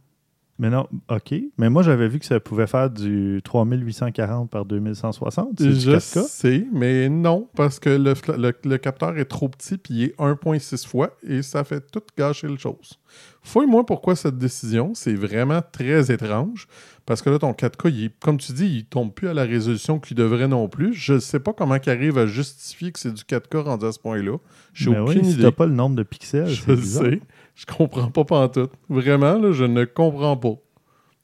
[0.60, 1.36] Mais non, OK.
[1.60, 5.50] Mais moi, j'avais vu que ça pouvait faire du 3840 par 2160.
[5.60, 6.24] C'est Je 4K.
[6.28, 10.04] sais, mais non, parce que le, fla- le- le capteur est trop petit puis il
[10.06, 13.00] est 1.6 fois et ça fait tout gâcher le chose.
[13.44, 16.68] Fouille-moi pourquoi cette décision, c'est vraiment très étrange
[17.08, 19.98] parce que là, ton 4K, il comme tu dis, il tombe plus à la résolution
[20.00, 20.94] qu'il devrait non plus.
[20.94, 23.92] Je ne sais pas comment il arrive à justifier que c'est du 4K rendu à
[23.92, 24.38] ce point-là.
[24.74, 25.42] J'ai Mais aucune oui, si idée.
[25.44, 27.22] t'as pas le nombre de pixels, Je sais.
[27.56, 28.72] Je comprends pas pantoute.
[28.90, 30.54] Vraiment, là, je ne comprends pas.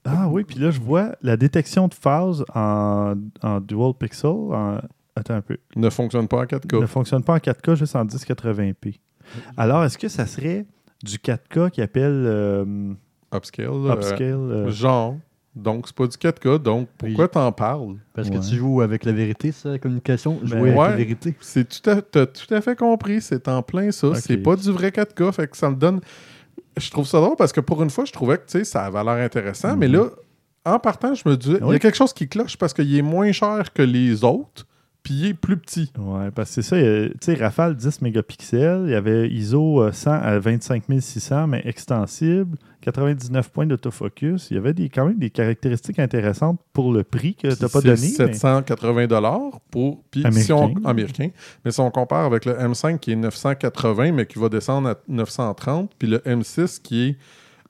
[0.05, 4.29] Ah oui, puis là, je vois la détection de phase en, en dual pixel.
[4.31, 4.79] en-
[5.15, 5.57] Attends un peu.
[5.75, 6.81] Ne fonctionne pas en 4K.
[6.81, 8.99] ne fonctionne pas en 4K, juste en 1080p.
[9.57, 10.65] Alors, est-ce que ça serait
[11.03, 12.93] du 4K qui appelle euh,
[13.33, 13.67] Upscale.
[13.85, 15.17] là, upscale euh, euh, genre.
[15.55, 16.57] Donc, c'est pas du 4K.
[16.57, 17.95] Donc, pourquoi t'en parles?
[18.13, 18.37] Parce Ouais.
[18.39, 20.39] que tu joues avec la vérité, ça, la communication.
[20.41, 20.87] Ben, Jouer avec ouais.
[20.89, 21.35] la vérité.
[21.41, 23.21] C'est tout à, t'as tout à fait compris.
[23.21, 24.07] C'est en plein ça.
[24.07, 24.17] Ok.
[24.17, 25.31] C'est pas du vrai 4K.
[25.31, 26.01] Fait que ça me donne.
[26.77, 28.83] Je trouve ça drôle parce que pour une fois, je trouvais que tu sais, ça
[28.85, 29.77] avait l'air intéressant.
[29.77, 29.93] Mais Mhm.
[29.93, 30.05] là,
[30.65, 33.01] en partant, je me disais, il y a quelque chose qui cloche parce qu'il est
[33.03, 34.65] moins cher que les autres,
[35.03, 35.91] puis il est plus petit.
[35.99, 36.77] Ouais, parce que c'est ça.
[36.77, 42.57] Tu sais, Rafale 10 mégapixels, il y avait ISO euh, 100 à 25600, mais extensible,
[42.83, 44.49] 99 points d'autofocus.
[44.51, 47.69] Il y avait des, quand même des caractéristiques intéressantes pour le prix que tu n'as
[47.69, 47.95] pas donné.
[48.01, 50.89] mais- 780 dollars pour puis si on- Américain.
[50.89, 51.29] américain.
[51.65, 54.95] Mais si on compare avec le M5 qui est 980 mais qui va descendre à
[55.07, 57.17] 930, puis le M6 qui est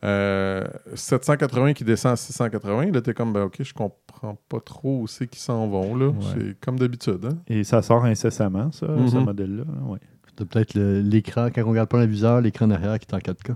[0.04, 0.64] euh,
[0.96, 5.08] 780 qui descend à 680, là t'es comme ben ok, je comprends pas trop où
[5.08, 6.08] c'est qu'ils s'en vont là.
[6.08, 6.14] Ouais.
[6.36, 7.24] C'est comme d'habitude.
[7.26, 7.38] Hein?
[7.48, 9.64] Et ça sort incessamment, ça, ce modèle-là.
[9.86, 10.00] Ouais.
[10.38, 13.20] C'est peut-être le- l'écran, quand on regarde pas le viseur, l'écran derrière qui est en
[13.20, 13.56] 4K.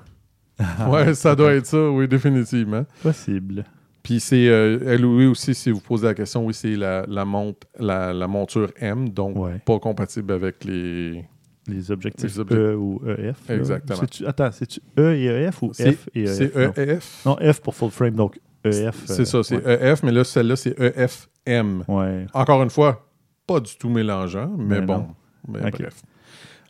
[0.89, 2.85] ouais, ça doit être ça, oui, définitivement.
[3.03, 3.63] Possible.
[4.03, 7.25] Puis c'est, euh, elle oui aussi, si vous posez la question, oui, c'est la, la,
[7.25, 9.59] monte, la, la monture M, donc Ouais.
[9.65, 11.25] pas compatible avec les...
[11.69, 12.55] Les objectifs Les.
[12.55, 13.49] E ou EF.
[13.49, 13.99] Exactement.
[14.25, 16.31] Attends, c'est-tu E et EF ou C'est- F et EF?
[16.31, 16.73] C'est non?
[16.77, 17.21] EF.
[17.25, 19.03] Non, F pour full frame, donc EF.
[19.05, 19.89] C'est euh, ça, c'est ouais.
[19.91, 21.83] EF, mais là, celle-là, c'est EFM.
[21.89, 22.25] Ouais.
[22.33, 23.05] Encore une fois,
[23.45, 24.97] pas du tout mélangeant, mais bon.
[24.99, 25.07] non.
[25.49, 25.81] Mais Ok.
[25.81, 26.01] bref.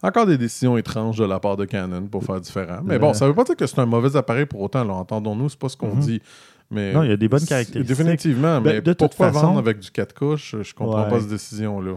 [0.03, 2.79] Encore des décisions étranges de la part de Canon pour faire différent.
[2.83, 4.87] Mais bon, ça veut pas dire que c'est un mauvais appareil pour autant.
[4.87, 5.99] Entendons-nous, c'est pas ce qu'on Mhm.
[6.01, 6.21] dit.
[6.69, 7.97] Mais Non, il y a des bonnes caractéristiques.
[7.97, 11.09] Définitivement, Ben, mais de toute pourquoi façon- vendre avec du 4K Je, je comprends Ouais.
[11.09, 11.93] pas cette décision-là.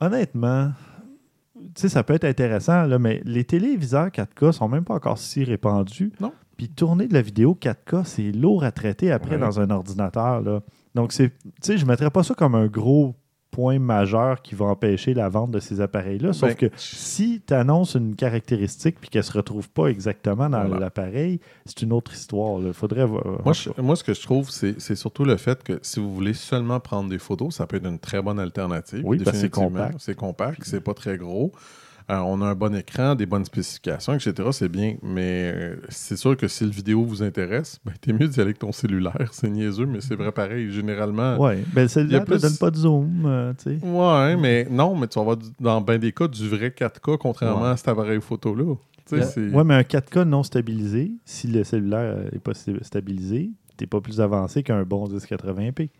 [0.00, 0.70] Honnêtement,
[1.74, 6.12] ça peut être intéressant, là, mais les téléviseurs 4K sont même pas encore si répandus.
[6.20, 6.32] Non.
[6.56, 9.40] Puis tourner de la vidéo 4K, c'est lourd à traiter après Ouais.
[9.40, 10.40] dans un ordinateur.
[10.40, 10.60] Là.
[10.94, 13.14] Donc, c'est, tu sais, je ne mettrais pas ça comme un gros
[13.50, 16.32] point majeur qui va empêcher la vente de ces appareils-là.
[16.32, 20.48] Sauf Ben, que si tu annonces une caractéristique puis qu'elle ne se retrouve pas exactement
[20.48, 20.78] dans Voilà.
[20.80, 22.60] l'appareil, c'est une autre histoire.
[22.72, 23.24] Faudrait voir.
[23.44, 26.34] Moi, je- moi, ce que je trouve, c'est surtout le fait que si vous voulez
[26.34, 29.02] seulement prendre des photos, ça peut être une très bonne alternative.
[29.04, 29.96] Oui, parce que c'est compact.
[29.98, 31.52] C'est compact, c'est pas très gros.
[32.10, 34.34] Euh, on a un bon écran, des bonnes spécifications, etc.
[34.52, 38.28] C'est bien, mais euh, c'est sûr que si le vidéo vous intéresse, ben, t'es mieux
[38.28, 39.28] d'y aller avec ton cellulaire.
[39.32, 40.70] C'est niaiseux, mais c'est vrai pareil.
[40.72, 43.22] Généralement, Oui, ben, celle-là ne plus- donne pas de zoom.
[43.26, 43.86] euh, tu sais.
[43.86, 47.16] Ouais, mais non, mais tu vas avoir du- dans bien des cas du vrai 4K,
[47.18, 47.68] contrairement Ouais.
[47.70, 48.74] à cet appareil photo-là.
[49.12, 54.00] Oui, mais un 4K non stabilisé, si le cellulaire n'est pas sta- stabilisé, tu pas
[54.00, 55.90] plus avancé qu'un bon 1080p.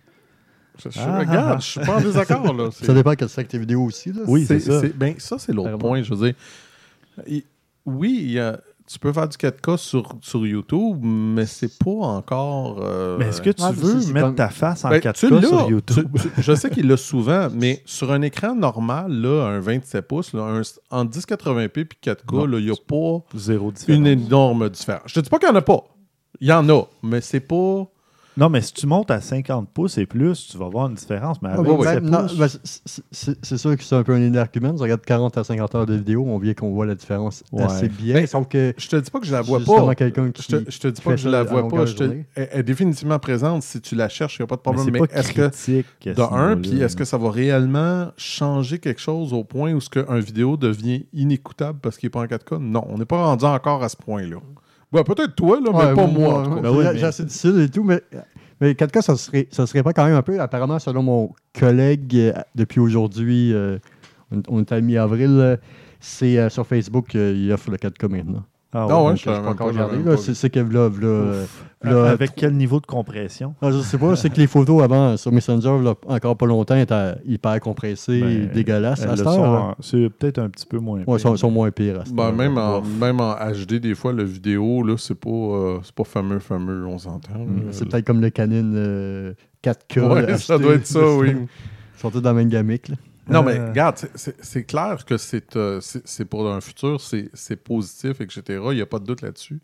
[0.84, 1.58] Je, je- Ah, regarde, ah, ah.
[1.60, 2.52] je suis pas en désaccord.
[2.54, 2.70] Là.
[2.72, 4.12] Ça dépend quelle c'est que tes vidéos aussi.
[4.12, 4.22] Là.
[4.26, 4.80] Oui, c'est ça.
[4.96, 6.02] Ben, ça, c'est l'autre point.
[6.02, 6.34] Je veux dire,
[7.26, 7.42] Il-
[7.86, 8.58] oui, il y a-
[8.90, 12.80] tu peux faire du 4K sur, sur YouTube, mais c'est pas encore.
[12.82, 15.46] euh, Mais est-ce que tu Ah, veux mettre ta face en ben, 4K tu l'as.
[15.46, 16.08] sur YouTube?
[16.16, 20.08] Tu- tu- je sais qu'il l'a souvent, mais sur un écran normal, là, un 27
[20.08, 22.46] pouces, là, un, en 1080p puis 4K, Non.
[22.46, 23.96] là, il n'y a pas Zéro différence.
[23.96, 25.02] une énorme différence.
[25.06, 25.84] Je te dis pas qu'il n'y en a pas.
[26.40, 27.86] Il y en a, mais c'est pas.
[28.36, 31.42] Non, mais si tu montes à 50 pouces et plus, tu vas voir une différence.
[31.42, 32.48] Mais à Ah, 27 ben, non, pouces, ben,
[33.10, 34.72] c'est- sûr que c'est un peu un argument.
[34.74, 37.64] Tu regardes 40 à 50 heures de vidéo, on vient qu'on voit la différence Ouais.
[37.64, 38.14] assez bien.
[38.14, 39.94] Ben, sauf que Je te dis pas que je la vois pas.
[39.94, 40.42] quelqu'un qui.
[40.42, 41.86] Je te, je te dis pas que je la vois pas.
[41.86, 43.62] Je te- elle, elle est définitivement présente.
[43.62, 44.86] Si tu la cherches, il n'y a pas de problème.
[44.92, 49.44] Mais, est-ce que, de un, puis est-ce que ça va réellement changer quelque chose au
[49.44, 52.58] point où ce qu'un vidéo devient inécoutable parce qu'il n'est pas en 4K?
[52.60, 54.36] Non, on n'est pas rendu encore à ce point-là.
[54.92, 56.61] Ouais, peut-être toi, là, mais Ouais, pas moi.
[56.62, 58.00] Ben oui, j'ai mais- j'ai assez difficile et tout, mais,
[58.61, 60.40] mais 4K, ça serait, ça serait pas quand même un peu.
[60.40, 63.79] Apparemment, selon mon collègue, euh, depuis aujourd'hui, euh,
[64.33, 65.57] on, on est à mi-avril, euh,
[66.00, 68.42] c'est euh, sur Facebook qu'il offre le 4K maintenant.
[68.72, 69.16] Ah Ah ouais, ouais.
[69.16, 69.96] je euh, encore pas, regarder.
[69.96, 70.35] même là, pas C'est vu.
[70.37, 71.06] c'est que là, là,
[71.87, 73.54] euh, Avec quel niveau de compression?
[73.62, 76.76] ah, je sais pas, c'est que les photos avant sur Messenger, là, encore pas longtemps,
[76.76, 79.02] étaient hyper compressées, Ben, dégueulasses.
[79.04, 80.98] À en- C'est peut-être un petit peu moins.
[81.00, 81.20] ouais, pire.
[81.20, 82.00] sont, sont moins pires.
[82.00, 85.78] à Ben, même, en, même en HD, des fois, le vidéo, là, c'est pas, euh,
[85.96, 87.38] pas fameux, fameux, on s'entend.
[87.38, 87.62] Mm.
[87.72, 89.33] C'est peut-être comme le Canon euh,
[89.64, 90.00] 4K.
[90.12, 91.30] Ouais, là, ça doit être ça, oui.
[91.96, 92.88] Ils sont tous dans la même gamique.
[92.88, 92.96] là.
[93.30, 93.68] Non, mais Euh.
[93.68, 98.42] regarde, c'est- clair que c'est euh, c'est- pour un futur, c'est positif, etc.
[98.70, 99.60] Il n'y a pas de doute là-dessus.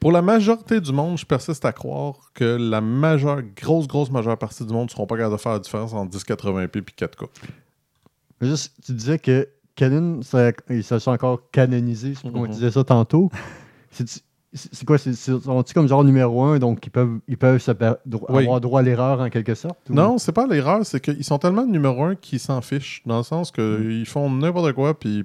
[0.00, 4.36] Pour la majorité du monde, je persiste à croire que la majeure, grosse, grosse majeure
[4.38, 7.28] partie du monde ne seront pas capables de faire la différence entre 1080p et 4K.
[8.40, 12.44] Mais Juste, tu disais que Canon, ça- ils se sont encore canonisés, c'est pourquoi on
[12.44, 12.50] Mhm.
[12.50, 13.30] disait ça tantôt.
[14.56, 14.98] C'est quoi?
[14.98, 17.70] Sont-ils comme genre numéro un, donc ils peuvent, ils peuvent se
[18.30, 18.42] Oui.
[18.42, 19.78] avoir droit à l'erreur en quelque sorte?
[19.90, 23.18] ou- Non, c'est pas l'erreur, c'est qu'ils sont tellement numéro un qu'ils s'en fichent, dans
[23.18, 25.24] le sens qu'ils font n'importe quoi, puis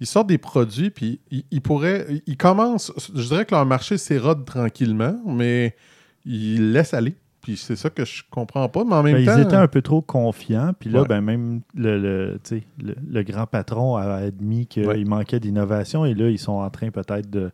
[0.00, 2.06] ils sortent des produits, puis ils, ils pourraient.
[2.26, 2.92] Ils commencent.
[3.14, 5.76] Je dirais que leur marché s'érode tranquillement, mais
[6.24, 7.14] ils laissent aller.
[7.40, 9.36] Puis c'est ça que je comprends pas, mais en même Ben, temps.
[9.36, 10.70] Ils étaient un peu trop confiants.
[10.78, 11.08] Puis là, Ouais.
[11.08, 12.38] ben, même le, le,
[12.80, 15.02] le- le grand patron a admis qu'il Ouais.
[15.04, 16.04] manquait d'innovation.
[16.04, 17.50] Et là, ils sont en train peut-être de.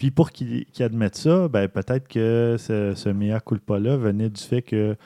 [0.00, 4.62] Puis pour qu'ils admettent ça, ben, peut-être que ce, ce mea culpa-là venait du fait
[4.62, 4.96] que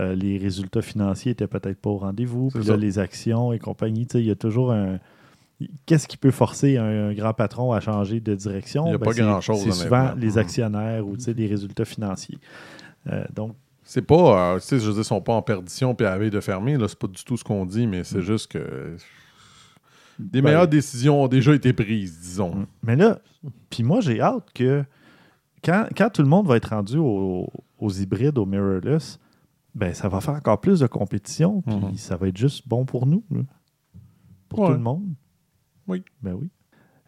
[0.00, 2.50] euh, les résultats financiers étaient peut-être pas au rendez-vous.
[2.54, 4.98] Puis là, les actions et compagnie, il y a toujours un.
[5.86, 8.84] Qu'est-ce qui peut forcer un, un grand patron à changer de direction?
[8.86, 10.38] Il y a Ben, pas grand-chose, C'est souvent les Mhm.
[10.38, 12.38] actionnaires ou les résultats financiers.
[13.10, 15.94] Euh, donc, C'est pas, euh, tu sais, je veux dire, ils sont pas en perdition
[15.94, 18.04] puis à la veille de fermer, là, c'est pas du tout ce qu'on dit, mais
[18.04, 18.96] c'est juste que
[20.18, 22.54] des Ben- meilleures décisions ont déjà été prises, disons.
[22.54, 22.66] Mm.
[22.82, 23.18] Mais là,
[23.70, 24.84] puis moi, j'ai hâte que
[25.64, 27.48] quand, quand tout le monde va être rendu au-
[27.78, 29.18] aux hybrides, aux mirrorless,
[29.74, 31.96] ben ça va faire encore plus de compétition, puis Mhm.
[31.96, 33.40] ça va être juste bon pour nous, là.
[34.48, 34.66] pour Ouais.
[34.68, 35.04] tout le monde.
[35.88, 36.04] Oui.
[36.22, 36.48] Ben oui.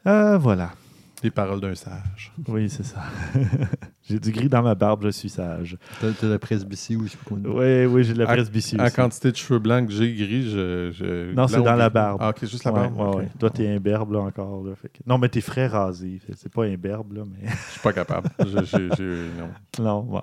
[0.07, 0.73] Euh, voilà.
[1.22, 2.31] Les paroles d'un sage.
[2.46, 3.00] Oui, c'est ça.
[4.09, 5.79] j'ai du gris dans ma barbe, je suis sage.
[6.00, 7.35] T'as t'as la presbytie ou je sais pas.
[7.48, 8.94] Oui, oui, j'ai de la À- presbytie En aussi.
[8.94, 10.90] quantité de cheveux blancs que j'ai gris, je.
[10.92, 12.18] je- Non, c'est dans la barbe.
[12.22, 12.98] Ah, ok, juste la Ouais, barbe?
[12.98, 13.16] ouais, ok.
[13.16, 13.29] ouais.
[13.38, 14.62] Toi, t'es imberbe, là, encore.
[14.64, 16.20] là, fait que- Non, mais t'es frais rasé.
[16.37, 17.48] C'est pas imberbe, là, mais...
[17.48, 18.29] Je suis pas capable.
[18.38, 19.48] Je- non.
[19.83, 20.22] non, bon.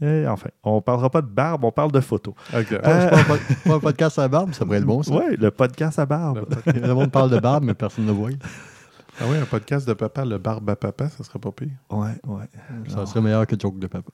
[0.00, 2.34] Et enfin, on parlera pas de barbe, on parle de photos.
[2.54, 2.70] Ok.
[2.72, 5.12] Euh, pas, un pod- pas un podcast à la barbe, ça pourrait être bon, ça.
[5.14, 6.46] Oui, le podcast à barbe.
[6.66, 8.30] Le monde parle de barbe, mais personne ne le voit.
[9.20, 11.70] Ah oui, un podcast de papa, le barbe à papa, ça serait pas pire.
[11.90, 12.44] Ouais, ouais.
[12.88, 14.10] Ça serait meilleur que Joke de papa.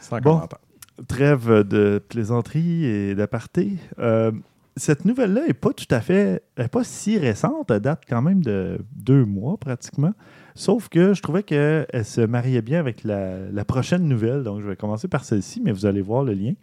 [0.00, 0.34] Sans Bon.
[0.34, 0.58] commentaire.
[1.06, 3.74] Trêve de plaisanterie et d'aparté.
[4.00, 4.32] Euh,
[4.76, 8.20] cette nouvelle-là n'est pas tout à fait, elle est pas si récente, elle date quand
[8.22, 10.12] même de deux mois pratiquement.
[10.56, 14.66] Sauf que je trouvais qu'elle se mariait bien avec la, la prochaine nouvelle, donc je
[14.68, 16.54] vais commencer par celle-ci, mais vous allez voir le lien.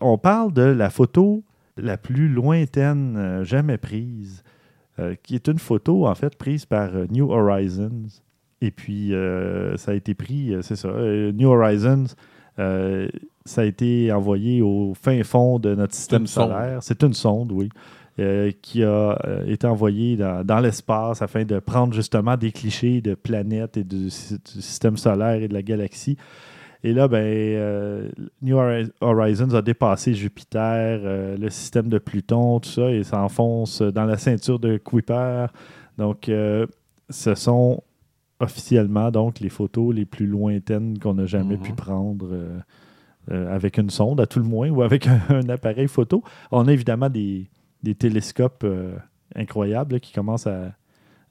[0.00, 1.44] On parle de la photo
[1.76, 4.42] la plus lointaine euh, jamais prise,
[4.98, 8.06] euh, qui est une photo en fait prise par euh, New Horizons.
[8.60, 12.06] Et puis, euh, ça a été pris, c'est ça, New Horizons,
[12.56, 16.78] ça a été envoyé au fin fond de notre système solaire.
[16.80, 17.68] C'est une sonde, oui,
[18.18, 23.02] euh, qui a euh, été envoyée dans, dans l'espace afin de prendre justement des clichés
[23.02, 26.16] de planètes et du système solaire et de la galaxie.
[26.84, 28.08] Et là, ben, euh,
[28.42, 33.82] New Hori- Horizons a dépassé Jupiter, euh, le système de Pluton, tout ça, et s'enfonce
[33.82, 35.46] dans la ceinture de Kuiper.
[35.98, 36.66] Donc, euh,
[37.10, 37.82] ce sont
[38.38, 41.62] officiellement donc les photos les plus lointaines qu'on n'a jamais Mhm.
[41.62, 42.58] pu prendre euh,
[43.32, 46.22] euh, avec une sonde, à tout le moins, ou avec un, un appareil photo.
[46.52, 47.48] On a évidemment des,
[47.82, 48.64] des télescopes
[49.34, 50.72] incroyables là, qui commencent à,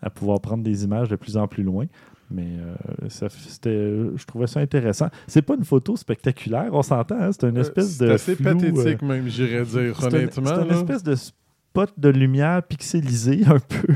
[0.01, 1.85] à pouvoir prendre des images de plus en plus loin.
[2.31, 5.09] Mais euh, ça, c'était, je trouvais ça intéressant.
[5.27, 7.19] C'est pas une photo spectaculaire, on s'entend.
[7.19, 8.17] hein, c'est une espèce Euh, de.
[8.17, 10.45] C'est assez flou, euh, pathétique, même, j'irais dire, honnêtement.
[10.55, 13.93] C'est une espèce de spot de lumière pixelisé un peu.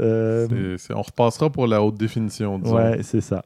[0.00, 2.76] Euh, on repassera pour la haute définition, disons.
[2.76, 3.42] ouais, c'est ça.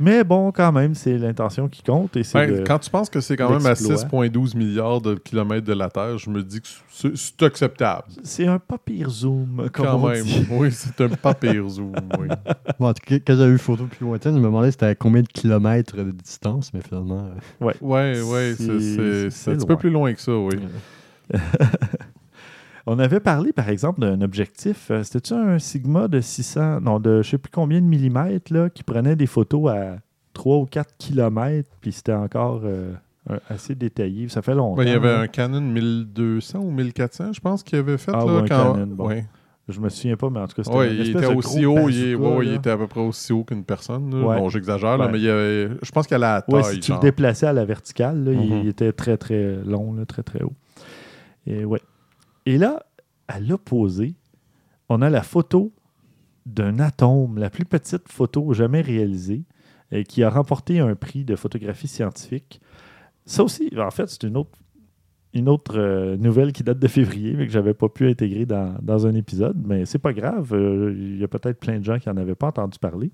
[0.00, 2.16] Mais bon, quand même, c'est l'intention qui compte.
[2.16, 3.96] Et Ben, Quand tu penses que c'est quand même à l'exploit.
[3.96, 6.68] 6,12 milliards de kilomètres de la Terre, je me dis que
[7.14, 8.04] c'est acceptable.
[8.22, 10.24] c'est un pas pire zoom, comme Quand on même.
[10.24, 10.46] dit.
[10.50, 11.94] Oui, c'est un pas pire zoom.
[12.18, 12.28] oui.
[12.78, 14.94] Bon, en tout cas, quand j'avais vu photo plus lointaine, je me demandais c'était à
[14.94, 17.30] combien de kilomètres de distance, mais finalement.
[17.60, 20.54] euh, Ouais, ouais, c'est- un petit peu plus loin que ça, oui.
[22.90, 24.90] On avait parlé, par exemple, d'un objectif.
[24.90, 28.70] euh, C'était-tu un Sigma de 600, non, de je sais plus combien de millimètres, là,
[28.70, 29.98] qui prenait des photos à
[30.32, 32.92] 3 ou 4 kilomètres, puis c'était encore euh,
[33.50, 34.28] assez détaillé.
[34.28, 34.80] Ça fait longtemps.
[34.82, 35.20] Il y avait là.
[35.20, 38.12] un Canon 1200 ou 1400, je pense, qu'il avait fait.
[38.14, 38.72] Ah, là, ouais, un quand...
[38.72, 39.08] Canon, bon.
[39.08, 39.26] ouais.
[39.68, 41.90] Je me souviens pas, mais en tout cas, c'était Ouais, il était de aussi haut,
[41.90, 44.08] il, est- bazooka, ouais, il était à peu près aussi haut qu'une personne.
[44.08, 46.74] Bon, j'exagère, mais il y avait, je pense qu'elle a la taille.
[46.76, 48.60] Si tu le déplaçais à la verticale, là, il- Mhm.
[48.62, 50.54] il, était très, très long, là, très, très haut.
[51.46, 51.82] Et, ouais.
[52.46, 52.86] Et là,
[53.28, 54.14] à l'opposé,
[54.88, 55.72] on a la photo
[56.46, 59.42] d'un atome, la plus petite photo jamais réalisée,
[59.92, 62.60] et qui a remporté un prix de photographie scientifique.
[63.26, 67.52] Ça aussi, en fait, c'est une autre, euh, nouvelle qui date de février, mais que
[67.52, 69.56] j'avais pas pu intégrer dans, dans un épisode.
[69.66, 72.34] Mais c'est pas grave, euh, il y a peut-être plein de gens qui n'en avaient
[72.34, 73.10] pas entendu parler.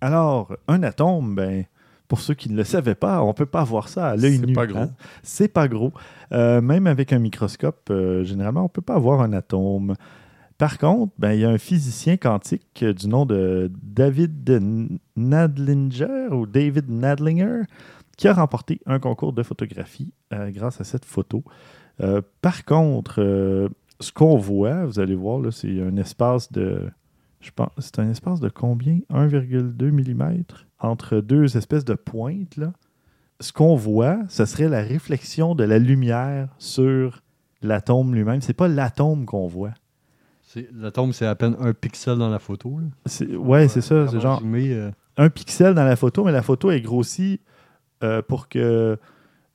[0.00, 1.64] Alors, un atome, ben,
[2.08, 4.38] pour ceux qui ne le savaient pas, on ne peut pas voir ça à l'œil
[4.38, 4.52] C'est nu.
[4.52, 4.78] pas gros.
[4.78, 4.90] hein.
[5.22, 5.92] C'est pas gros.
[6.32, 9.94] Euh, même avec un microscope, euh, généralement, on ne peut pas voir un atome.
[10.58, 14.60] Par contre, ben, il y a un physicien quantique euh, du nom de David
[15.16, 17.62] Nadlinger ou David Nadlinger
[18.16, 21.42] qui a remporté un concours de photographie euh, grâce à cette photo.
[22.42, 26.90] Par contre, ce qu'on voit, vous allez voir, là, c'est un espace de.
[27.46, 28.98] Je pense, c'est un espace de combien?
[29.08, 30.42] 1,2 mm
[30.80, 32.56] entre deux espèces de pointes.
[32.56, 32.72] Là.
[33.38, 37.22] Ce qu'on voit, ce serait la réflexion de la lumière sur
[37.62, 38.40] l'atome lui-même.
[38.40, 39.74] C'est pas l'atome qu'on voit.
[40.42, 42.78] c'est- L'atome, c'est à peine un pixel dans la photo.
[42.80, 42.86] là.
[43.06, 44.06] C'est, ouais, c'est ça.
[44.08, 47.40] C'est Vraiment genre euh, un pixel dans la photo, mais la photo est grossie
[48.02, 48.98] euh, pour que,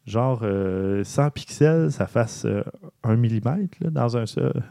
[0.06, 2.64] genre, euh, 100 pixels, ça fasse euh,
[3.04, 4.64] un millimètre là, dans un seul.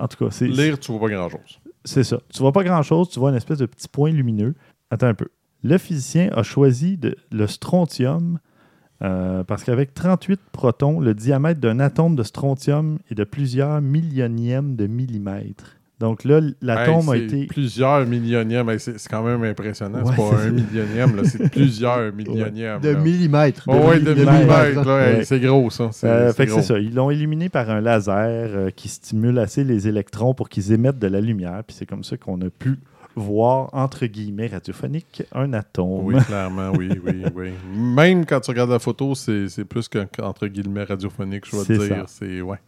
[0.00, 1.60] En tout cas, c'est, Lire, tu vois pas grand-chose.
[1.86, 2.20] C'est ça.
[2.32, 4.54] Tu vois pas grand-chose, tu vois une espèce de petit point lumineux.
[4.90, 5.28] Attends un peu.
[5.62, 6.98] Le physicien a choisi
[7.32, 8.38] le strontium
[9.02, 14.76] euh, parce qu'avec 38 protons, le diamètre d'un atome de strontium est de plusieurs millionièmes
[14.76, 15.75] de millimètre.
[15.98, 17.46] Donc là, l'atome Hey, a c'est été...
[17.46, 18.68] Plusieurs millionièmes.
[18.68, 20.02] Hey, C'est quand même impressionnant.
[20.02, 22.80] Ouais, c'est pas un millionième, là, c'est plusieurs millionièmes.
[22.80, 23.64] de millimètres.
[23.66, 24.86] Oh, ouais, de millimètres.
[24.86, 25.24] Ouais.
[25.24, 25.88] C'est gros, ça.
[25.92, 26.56] C'est Euh, que gros.
[26.60, 26.78] c'est ça.
[26.78, 28.14] Ils l'ont éliminé par un laser
[28.50, 31.62] euh, qui stimule assez les électrons pour qu'ils émettent de la lumière.
[31.66, 32.76] Puis c'est comme ça qu'on a pu
[33.14, 36.04] voir, entre guillemets, radiophonique, un atome.
[36.04, 37.50] Oui, clairement, oui, oui, oui.
[37.74, 41.74] Même quand tu regardes la photo, c'est plus qu'entre guillemets radiophonique, je ça.
[41.78, 42.04] dire.
[42.08, 42.58] C'est ouais.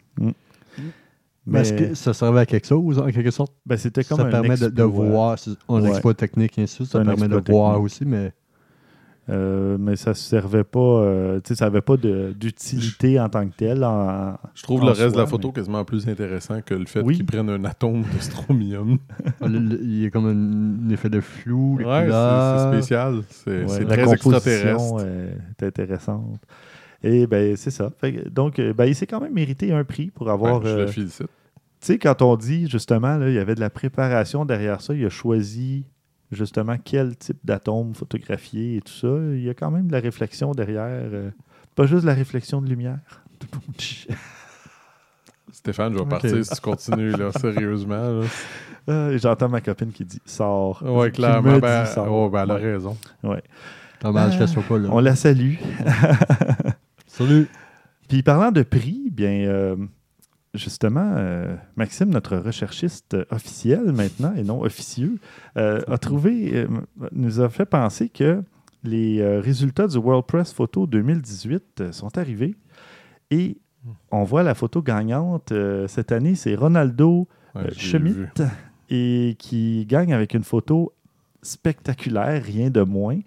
[1.49, 3.53] Mais que ça servait à quelque chose, en quelque sorte?
[3.65, 5.37] ben, c'était comme ça un permet de, voir,
[5.69, 5.89] un Ouais.
[5.89, 8.33] exploit technique, et ainsi de suite, ça permet de voir aussi, mais
[9.31, 13.47] Euh, mais ça ne servait pas, euh, tu sais, ça n'avait pas d'utilité en tant
[13.47, 13.83] que tel.
[13.83, 17.01] en- Je trouve en le reste de la photo quasiment plus intéressant que le fait
[17.03, 17.15] Oui.
[17.15, 18.07] qu'ils prennent un atome de
[19.47, 22.59] le- il y a comme un, un effet de flou, ouais, c'est- couleurs.
[22.71, 23.21] c'est spécial.
[23.29, 25.05] C'est Ouais, c'est la très composition extraterrestre.
[25.59, 26.41] est intéressante.
[27.03, 27.91] Et ben c'est ça.
[28.01, 30.55] Fait donc, euh, ben, il s'est quand même mérité un prix pour avoir.
[30.55, 31.27] Ouais, je euh, le félicite.
[31.81, 34.93] Tu sais, quand on dit justement, là, il y avait de la préparation derrière ça,
[34.93, 35.85] il a choisi
[36.31, 39.07] justement quel type d'atome photographier et tout ça.
[39.33, 40.83] Il y a quand même de la réflexion derrière.
[40.89, 41.31] euh,
[41.75, 42.99] pas juste de la réflexion de lumière.
[45.51, 48.19] Stéphane, je vais partir si tu continues, là, sérieusement.
[48.21, 48.25] là.
[48.89, 50.81] Euh, J'entends ma copine qui dit sors.
[50.83, 51.53] Ouais, Qui clairement.
[51.53, 52.11] me Ben, dit, sors.
[52.11, 52.61] oh, ben, elle a Ouais.
[52.73, 52.97] raison.
[54.01, 54.89] Dommage qu'elle soit pas là.
[54.91, 55.55] On la salue.
[57.07, 57.47] Salut!
[58.07, 59.75] Puis parlant de prix, bien euh,
[60.53, 65.19] justement, euh, Maxime, notre recherchiste officiel maintenant et non officieux,
[65.57, 66.67] euh, a trouvé, euh,
[67.11, 68.41] nous a fait penser que
[68.83, 72.55] les résultats du World Press Photo 2018 euh, sont arrivés
[73.29, 73.57] et
[74.11, 75.53] on voit la photo gagnante
[75.87, 77.69] cette année, c'est Ronaldo Ouais,
[78.89, 80.93] et qui gagne avec une photo
[81.41, 83.19] spectaculaire, rien de moins.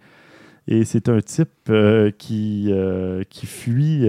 [0.69, 1.73] Et c'est un type
[2.19, 2.73] qui,
[3.31, 4.07] qui fuit.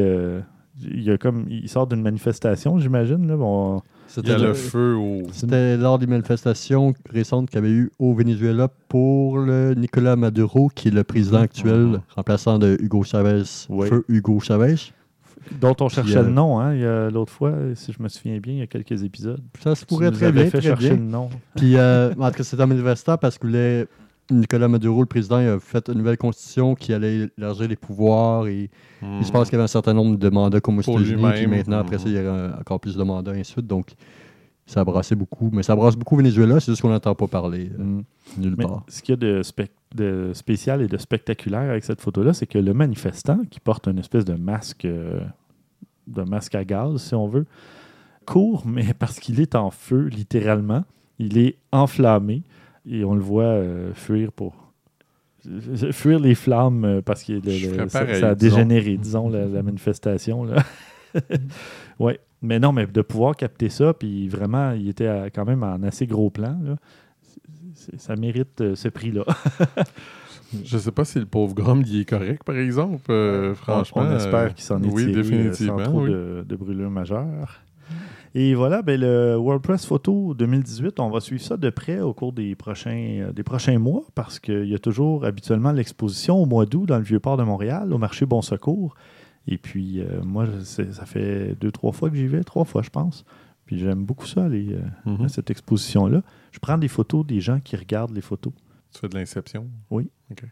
[0.81, 3.27] Euh, il, y a comme, il sort d'une manifestation, j'imagine.
[3.27, 3.35] là.
[3.37, 3.81] Bon,
[4.17, 5.23] Il y a le- le feu au.
[5.31, 10.69] C'était lors des manifestations récentes qu'il y avait eu au Venezuela pour le Nicolas Maduro,
[10.73, 11.43] qui est le président Mhm.
[11.43, 13.87] actuel, remplaçant de Hugo Chavez, Oui.
[13.87, 14.75] feu Hugo Chavez.
[15.59, 18.07] dont on cherchait euh, le nom hein, il y a l'autre fois, si je me
[18.07, 19.41] souviens bien, il y a quelques épisodes.
[19.61, 20.97] Ça se Tu pourrait nous très bien, fait très chercher bien.
[20.97, 21.29] le nom.
[21.57, 23.87] Puis, euh, en tout cas, c'était un manifestant parce que voulait-
[24.31, 28.47] Nicolas Maduro, le président, il a fait une nouvelle constitution qui allait élargir les pouvoirs
[28.47, 28.69] et
[29.01, 31.23] il se passe qu'il y avait un certain nombre de mandats comme aux États-Unis.
[31.35, 32.11] Puis maintenant, après ça, Mhm.
[32.11, 33.67] il y aura encore plus de mandats et ainsi de suite.
[33.67, 33.93] Donc,
[34.65, 35.49] ça a brassé beaucoup.
[35.51, 38.03] Mais ça brasse beaucoup au Venezuela, c'est juste qu'on n'entend pas parler euh, Mm.
[38.37, 38.83] nulle Mais part.
[38.87, 42.47] ce qu'il y a de, spec- de spécial et de spectaculaire avec cette photo-là, c'est
[42.47, 45.19] que le manifestant, qui porte une espèce de masque, euh,
[46.07, 47.45] de masque à gaz, si on veut,
[48.25, 50.85] court, mais parce qu'il est en feu, littéralement.
[51.19, 52.41] Il est enflammé
[52.89, 54.55] et on le voit euh, fuir pour.
[55.91, 57.37] Fuir les flammes euh, parce que
[57.89, 60.45] ça, pareil, ça a dégénéré, disons, la, la manifestation.
[60.45, 60.63] Là.
[61.99, 62.19] ouais.
[62.41, 65.81] Mais non, mais de pouvoir capter ça, puis vraiment, il était à- quand même en
[65.83, 66.57] assez gros plan.
[66.63, 66.75] là.
[67.97, 69.23] Ça mérite euh, ce prix-là.
[70.63, 73.01] Je sais pas si le pauvre Grom il est correct, par exemple.
[73.09, 74.03] euh, franchement.
[74.05, 76.11] on espère qu'il s'en est oui, tiré définitivement, sans trop oui.
[76.11, 77.59] de, de brûlures majeures.
[78.35, 82.13] Et voilà, ben, le World Press Photo 2018, on va suivre ça de près au
[82.15, 86.45] cours des prochains, euh, des prochains mois parce qu'il y a toujours habituellement l'exposition au
[86.47, 88.95] mois d'août dans le Vieux-Port de Montréal, au marché Bon Secours.
[89.47, 92.89] Et puis, euh, moi, ça fait deux, trois fois que j'y vais, trois fois, je
[92.89, 93.23] pense.
[93.65, 95.25] Puis j'aime beaucoup ça, euh, Mhm.
[95.25, 96.23] à cette exposition-là.
[96.51, 98.53] Je prends des photos des gens qui regardent les photos.
[98.93, 99.67] Tu fais de l'inception?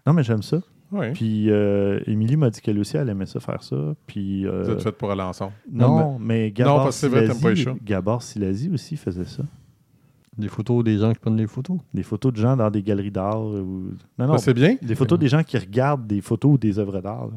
[0.06, 0.60] Non, mais j'aime ça.
[0.92, 1.12] Oui.
[1.14, 3.96] Puis euh, Émilie m'a dit qu'elle aussi, elle aimait ça faire ça.
[4.08, 5.54] Puis, euh, Vous êtes fait pour aller ensemble.
[5.72, 7.76] non, mais Gabor Silasi- chats.
[7.84, 9.44] Gabor Silasi aussi faisait ça.
[10.38, 11.78] Des photos des gens qui prennent des photos.
[11.94, 13.42] Des photos de gens dans des galeries d'art.
[13.42, 13.92] euh, Ou...
[14.18, 14.76] Non, non, c'est bien.
[14.82, 17.30] des photos des gens qui regardent des photos ou des œuvres d'art.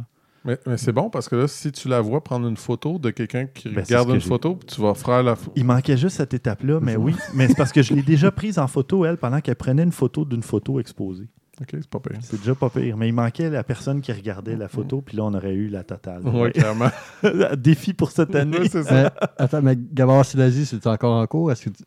[0.45, 3.11] Mais, mais c'est bon parce que là, si tu la vois prendre une photo de
[3.11, 5.53] quelqu'un qui Ben, regarde une photo, tu vas faire la photo.
[5.57, 7.14] Il manquait juste cette étape-là, mais oui.
[7.35, 9.93] Mais c'est parce que je l'ai déjà prise en photo, elle, pendant qu'elle prenait une
[9.93, 11.29] photo d'une photo exposée.
[11.61, 12.19] Ok, c'est pas pire.
[12.21, 12.97] C'est déjà pas pire.
[12.97, 15.85] Mais il manquait la personne qui regardait la photo, puis là, on aurait eu la
[15.85, 16.23] totale.
[16.25, 16.88] Oui, clairement.
[17.57, 18.59] Défi pour cette année.
[18.59, 18.95] Ouais, c'est ça.
[18.95, 21.53] Mais, attends, mais Gabor Silasi, c'est encore en cours?
[21.53, 21.85] Est-ce que tu-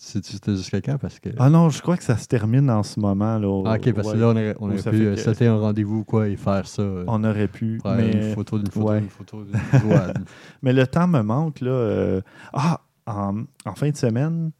[0.00, 0.98] c'était jusqu'à quand?
[0.98, 1.30] Parce que.
[1.38, 3.36] Ah non, je crois que ça se termine en ce moment.
[3.38, 4.14] Là, Ah, ok, parce Ouais.
[4.14, 6.82] que là, on aurait, on pu euh, que- sauter un rendez-vous quoi, et faire ça.
[6.82, 7.80] euh, On aurait pu.
[7.84, 8.12] mais...
[8.12, 9.00] une photo d'une photo ouais.
[9.00, 9.56] d'une photo d'une.
[10.62, 11.60] Mais le temps me manque.
[11.60, 12.20] Là, euh,
[12.52, 14.52] Ah, en, en fin de semaine,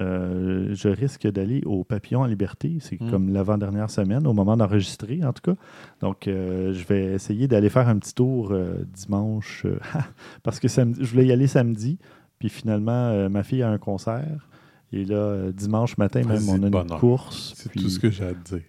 [0.00, 2.78] euh, je risque d'aller au Papillon en Liberté.
[2.80, 3.10] C'est Mm.
[3.10, 5.60] comme l'avant-dernière semaine, au moment d'enregistrer, en tout cas.
[6.00, 9.66] Donc, euh, je vais essayer d'aller faire un petit tour euh, dimanche.
[10.42, 11.98] parce que samedi, je voulais y aller samedi.
[12.38, 14.48] Puis finalement, ma fille a un concert.
[14.92, 16.98] Et là, dimanche matin, même, on a une bonheur.
[16.98, 17.52] course.
[17.54, 18.64] C'est puis- tout ce que j'ai à te dire.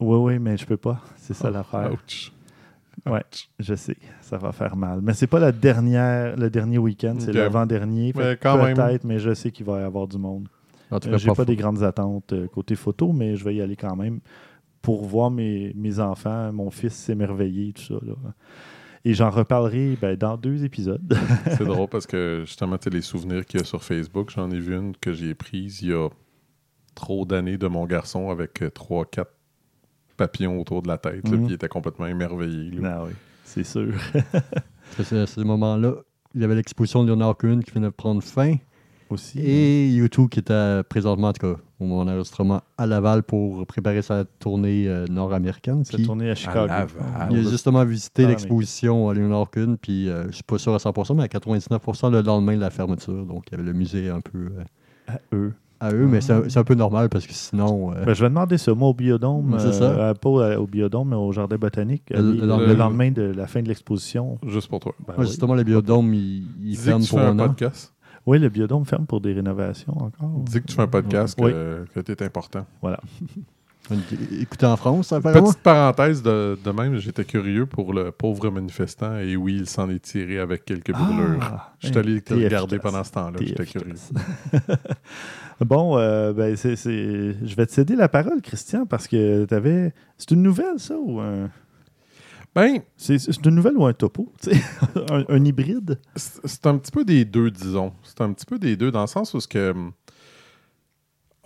[0.00, 1.00] Oui, oui, mais je peux pas.
[1.16, 1.92] C'est ça Oh, l'affaire.
[1.92, 2.32] ouch.
[3.06, 3.20] Ouais.
[3.20, 3.48] Ouch.
[3.60, 5.00] Je sais, ça va faire mal.
[5.02, 7.36] Mais c'est pas la dernière, le dernier week-end, c'est Ok.
[7.36, 8.12] l'avant-dernier.
[8.12, 10.48] Peut-être, mais je sais qu'il va y avoir du monde.
[10.92, 13.54] En tout Euh, cas, J'ai pas, des grandes attentes euh, côté photo, mais je vais
[13.56, 14.20] y aller quand même
[14.82, 17.94] pour voir mes, mes enfants, mon fils s'émerveiller, tout ça.
[18.04, 18.14] là.
[19.04, 21.12] Et j'en reparlerai ben, dans deux épisodes.
[21.58, 24.50] C'est drôle parce que justement, tu sais, les souvenirs qu'il y a sur Facebook, j'en
[24.50, 26.08] ai vu une que j'ai prise il y a
[26.94, 29.32] trop d'années de mon garçon avec euh, trois, quatre
[30.16, 31.26] papillons autour de la tête.
[31.28, 31.38] là, Mhm.
[31.46, 32.70] puis il était complètement émerveillé.
[32.72, 32.98] là.
[33.00, 33.12] ah oui,
[33.44, 33.92] c'est sûr.
[34.98, 35.94] À ce moment-là,
[36.34, 38.56] il y avait l'exposition de Léonard Cohen qui venait de prendre fin.
[39.12, 39.38] Aussi.
[39.40, 44.02] Et YouTube qui était présentement, en tout cas, au moment d'enregistrement à Laval pour préparer
[44.02, 45.82] sa tournée euh, nord-américaine.
[45.88, 46.66] Puis, tournée à Chicago.
[46.66, 46.88] Laval.
[47.30, 50.58] Il a justement visité Ah, mais- l'exposition à Léonard Kuhn, puis euh, je suis pas
[50.58, 53.24] sûr à 100%, mais à 99% le lendemain de la fermeture.
[53.26, 54.62] Donc, il y avait le musée un peu euh,
[55.08, 55.52] À eux.
[55.80, 57.92] à eux, mais c'est un- peu normal parce que sinon.
[57.92, 59.56] euh, Ben, je vais demander ça, moi, au biodôme.
[59.58, 59.84] C'est ça.
[59.84, 62.04] euh, pas au- biodôme, mais au jardin botanique.
[62.10, 63.10] Le- aller le le, lendemain.
[63.10, 64.38] de la fin de l'exposition.
[64.46, 64.94] Juste pour toi.
[65.00, 65.26] Ben ouais, oui.
[65.26, 67.54] Justement, le biodôme, il, il ferme pour un un an.
[68.26, 70.28] Oui, le biodôme ferme pour des rénovations encore.
[70.44, 71.50] Dis que tu fais un podcast, Oui.
[71.50, 72.64] que, que tu es important.
[74.40, 75.48] Écoutez en France, apparemment.
[75.48, 79.90] Petite parenthèse de, de même, j'étais curieux pour le pauvre manifestant et oui, il s'en
[79.90, 81.40] est tiré avec quelques brûlures.
[81.42, 82.92] Ah, Je suis allé te regarder efficace.
[82.92, 83.94] pendant ce temps-là, j'étais curieux.
[85.60, 89.54] bon, euh, ben, c'est, c'est- je vais te céder la parole, Christian, parce que tu
[89.54, 89.92] avais.
[90.16, 91.50] C'est une nouvelle, ça, ou un.
[92.54, 94.32] Ben, C'est, une nouvelle ou un topo?
[95.10, 95.98] un, un hybride?
[96.16, 97.92] c'est un petit peu des deux, disons.
[98.02, 99.70] C'est un petit peu des deux dans le sens où ce que.
[99.70, 99.92] hum,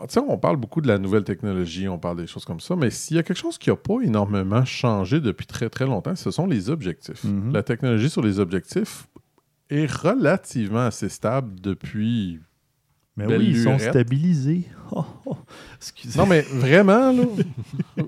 [0.09, 2.91] sais, on parle beaucoup de la nouvelle technologie, on parle des choses comme ça, mais
[2.91, 6.31] s'il y a quelque chose qui n'a pas énormément changé depuis très très longtemps, ce
[6.33, 7.23] sont les objectifs.
[7.23, 7.53] Mhm.
[7.53, 9.07] La technologie sur les objectifs
[9.71, 12.41] est relativement assez stable depuis.
[13.17, 14.65] Mais oui, ils sont stabilisés.
[14.93, 15.37] Oh, oh,
[15.79, 16.17] excusez.
[16.17, 17.25] Non, mais vraiment, là.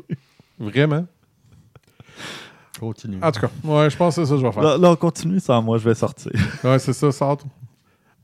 [0.61, 1.09] vraiment.
[2.79, 3.19] Continue.
[3.23, 4.63] En tout cas, ouais, je pense que c'est ça que je vais faire.
[4.63, 6.31] Là, là, on continue sans moi, je vais sortir.
[6.65, 7.39] Ouais, c'est ça, sort.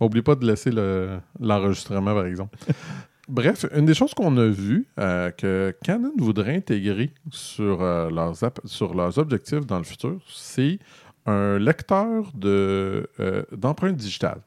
[0.00, 2.56] Oublie pas de laisser le- l'enregistrement, par exemple.
[3.28, 8.34] Bref, une des choses qu'on a vues euh, que Canon voudrait intégrer sur, euh, leurs
[8.66, 10.78] sur leurs objectifs dans le futur, c'est
[11.24, 14.42] un lecteur de, euh, d'empreintes digitales.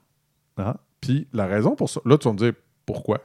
[0.58, 2.54] Ah, Puis la raison pour ça, là, tu vas me dire
[2.86, 3.20] pourquoi.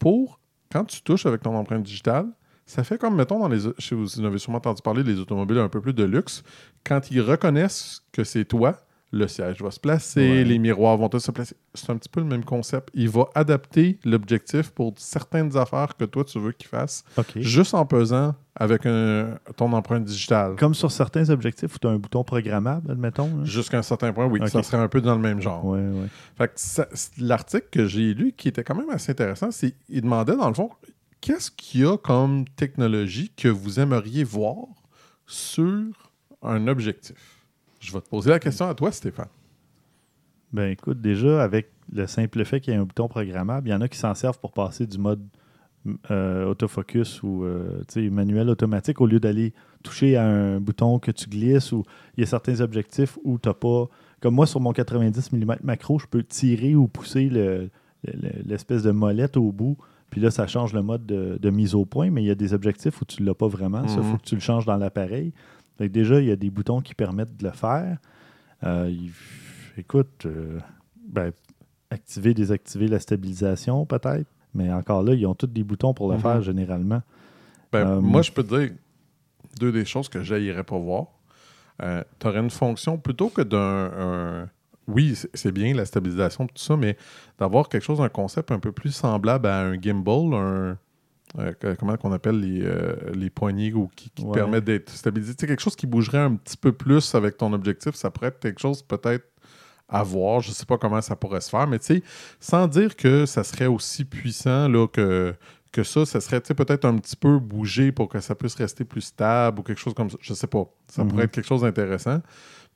[0.00, 0.40] Pour,
[0.72, 2.26] quand tu touches avec ton empreinte digitale,
[2.66, 3.58] ça fait comme, mettons, dans les.
[3.60, 6.42] Je sais, vous en avez sûrement entendu parler, les automobiles un peu plus de luxe.
[6.84, 8.78] Quand ils reconnaissent que c'est toi,
[9.14, 10.44] le siège va se placer, Ouais.
[10.44, 11.54] les miroirs vont tous se placer.
[11.74, 12.88] C'est un petit peu le même concept.
[12.94, 17.04] Il va adapter l'objectif pour certaines affaires que toi, tu veux qu'il fasse,
[17.36, 20.56] juste en pesant avec un- ton empreinte digitale.
[20.56, 23.26] Comme sur certains objectifs où tu as un bouton programmable, admettons.
[23.36, 23.44] là.
[23.44, 24.48] Jusqu'à un certain point, oui, Ok.
[24.48, 25.62] ça serait un peu dans le même genre.
[25.66, 26.06] Ouais, ouais.
[26.38, 30.36] Fait que l'article que j'ai lu, qui était quand même assez intéressant, c'est il demandait
[30.36, 30.70] dans le fond,
[31.22, 34.66] qu'est-ce qu'il y a comme technologie que vous aimeriez voir
[35.26, 36.10] sur
[36.42, 37.46] un objectif?
[37.80, 39.28] Je vais te poser la question à toi, Stéphane.
[40.52, 43.74] Ben écoute, déjà, avec le simple fait qu'il y ait un bouton programmable, il y
[43.74, 45.22] en a qui s'en servent pour passer du mode
[46.10, 49.52] euh, autofocus ou euh, manuel automatique au lieu d'aller
[49.82, 51.82] toucher à un bouton que tu glisses ou
[52.16, 53.86] il y a certains objectifs où tu n'as pas.
[54.20, 57.70] Comme moi, sur mon 90 mm macro, je peux tirer ou pousser le-
[58.04, 59.76] le- l'espèce de molette au bout.
[60.12, 62.34] Puis là, ça change le mode de, de mise au point, mais il y a
[62.34, 63.88] des objectifs où tu ne l'as pas vraiment.
[63.88, 64.10] Ça, il Mhm.
[64.12, 65.32] faut que tu le changes dans l'appareil.
[65.80, 67.96] Déjà, il y a des boutons qui permettent de le faire.
[68.62, 69.10] Euh, il-
[69.78, 70.58] écoute, euh,
[71.08, 71.32] ben,
[71.90, 74.28] activer, désactiver la stabilisation peut-être.
[74.54, 76.20] Mais encore là, ils ont tous des boutons pour le Mhm.
[76.22, 77.00] faire généralement.
[77.72, 78.70] Ben, Euh, moi, je peux te dire
[79.58, 81.06] deux des choses que j'aillerais pas voir.
[82.20, 84.48] tu aurais une fonction plutôt que d'un.
[84.88, 86.96] Oui, c'est- bien la stabilisation tout ça, mais
[87.38, 90.78] d'avoir quelque chose, un concept un peu plus semblable à un gimbal, un.
[91.38, 94.34] euh, comment qu'on appelle les, euh, les poignées ou qui, qui te Ouais.
[94.34, 95.34] permettent d'être stabilisé.
[95.34, 98.26] Tu sais, quelque chose qui bougerait un petit peu plus avec ton objectif, ça pourrait
[98.28, 99.24] être quelque chose peut-être
[99.88, 100.40] à voir.
[100.40, 102.02] Je sais pas comment ça pourrait se faire, mais tu sais,
[102.40, 105.34] sans dire que ça serait aussi puissant là, que,
[105.70, 109.00] que ça, ça serait peut-être un petit peu bougé pour que ça puisse rester plus
[109.00, 110.18] stable ou quelque chose comme ça.
[110.20, 110.64] Je sais pas.
[110.88, 111.08] Ça Mhm.
[111.10, 112.20] pourrait être quelque chose d'intéressant.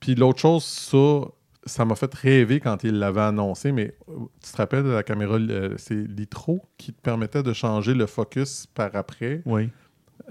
[0.00, 1.20] Puis l'autre chose, ça,
[1.66, 4.12] ça m'a fait rêver quand il l'avait annoncé, mais euh,
[4.42, 8.06] tu te rappelles de la caméra, euh, c'est Litro qui te permettait de changer le
[8.06, 9.42] focus par après.
[9.44, 9.68] Oui.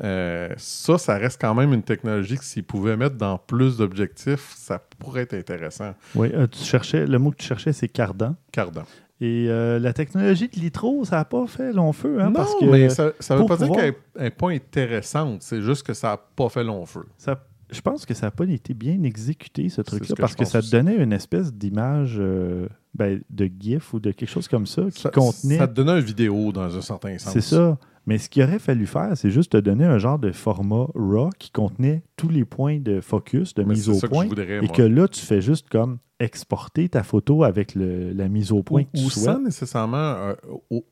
[0.03, 4.53] Euh, ça, ça reste quand même une technologie que s'ils pouvaient mettre dans plus d'objectifs,
[4.57, 5.93] ça pourrait être intéressant.
[6.15, 8.35] Oui, euh, tu cherchais, le mot que tu cherchais, c'est cardan.
[8.51, 8.83] Cardan.
[9.21, 12.17] Et euh, la technologie de Litro, ça n'a pas fait long feu.
[12.19, 15.41] Hein, non, parce que mais ça ne veut pas dire qu'elle n'est pas intéressante.
[15.43, 17.05] C'est juste que ça n'a pas fait long feu.
[17.17, 17.41] ça-
[17.71, 20.45] je pense que ça n'a pas été bien exécuté, ce truc-là, ce que parce que
[20.45, 24.65] ça te donnait une espèce d'image euh, ben, de GIF ou de quelque chose comme
[24.67, 25.57] ça qui Ça, contenait.
[25.57, 27.33] ça te donnait une vidéo dans un certain sens.
[27.33, 27.77] C'est ça.
[28.07, 31.31] Mais ce qu'il aurait fallu faire, c'est juste te donner un genre de format RAW
[31.39, 34.27] qui contenait tous les points de focus, de Mais mise au que point.
[34.27, 34.75] voudrais, Et moi.
[34.75, 38.85] que là, tu fais juste comme exporter ta photo avec la mise au point ou,
[38.85, 40.35] que tu ou sans nécessairement euh,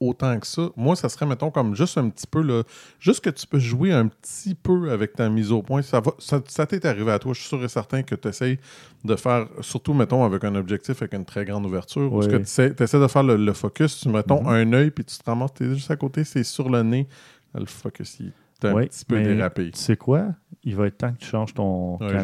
[0.02, 0.70] autant que ça.
[0.76, 2.64] Moi, ça serait, mettons, comme juste un petit peu, là,
[3.00, 5.82] juste que tu peux jouer un petit peu avec ta mise au point.
[5.82, 7.34] Ça, ça, t'est arrivé à toi.
[7.34, 8.60] Je suis sûr et certain que tu essayes
[9.06, 12.32] de faire, surtout, mettons, avec un objectif, avec une très grande ouverture, parce oui.
[12.34, 14.70] que tu essaies, de faire le, focus, tu mettons mm-hmm.
[14.70, 17.08] un œil, puis tu te ramasses, tu es juste à côté, c'est sur le nez,
[17.56, 19.72] le focus, il est un oui, petit peu dérapé.
[19.72, 20.28] Tu sais quoi?
[20.64, 22.24] Il va être temps que tu changes ton ouais,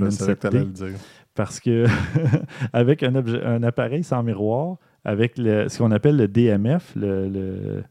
[1.39, 1.85] parce que
[2.73, 4.75] avec un, appareil sans miroir,
[5.05, 7.81] avec le- ce qu'on appelle le DMF, le-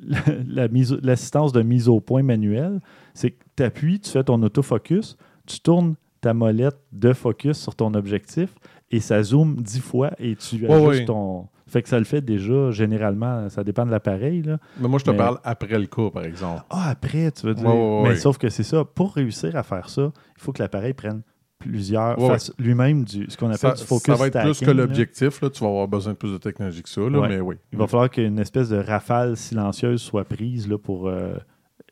[1.02, 2.80] l'assistance de mise au point manuelle.
[3.14, 7.76] C'est que tu appuies, tu fais ton autofocus, tu tournes ta molette de focus sur
[7.76, 8.52] ton objectif
[8.90, 11.46] et ça zoome 10 fois et tu Ouais, ajustes ton.
[11.68, 14.42] Fait que ça le fait déjà, généralement, ça dépend de l'appareil.
[14.42, 14.58] là.
[14.80, 16.62] Mais moi, je te Mais- parle après le coup, par exemple.
[16.70, 17.68] Ah, après, tu veux dire.
[18.02, 18.84] Mais sauf que c'est ça.
[18.84, 21.22] Pour réussir à faire ça, il faut que l'appareil prenne
[21.58, 22.18] plusieurs.
[22.18, 24.70] Ouais, fasse lui-même du, ce qu'on Ça, appelle du focus ça va être plus que
[24.70, 25.40] l'objectif.
[25.40, 25.50] là.
[25.50, 27.00] Tu vas avoir besoin de plus de technologie que ça.
[27.02, 27.28] là, Ouais.
[27.28, 27.56] Mais oui.
[27.72, 31.34] Il va falloir qu'une espèce de rafale silencieuse soit prise là, pour euh,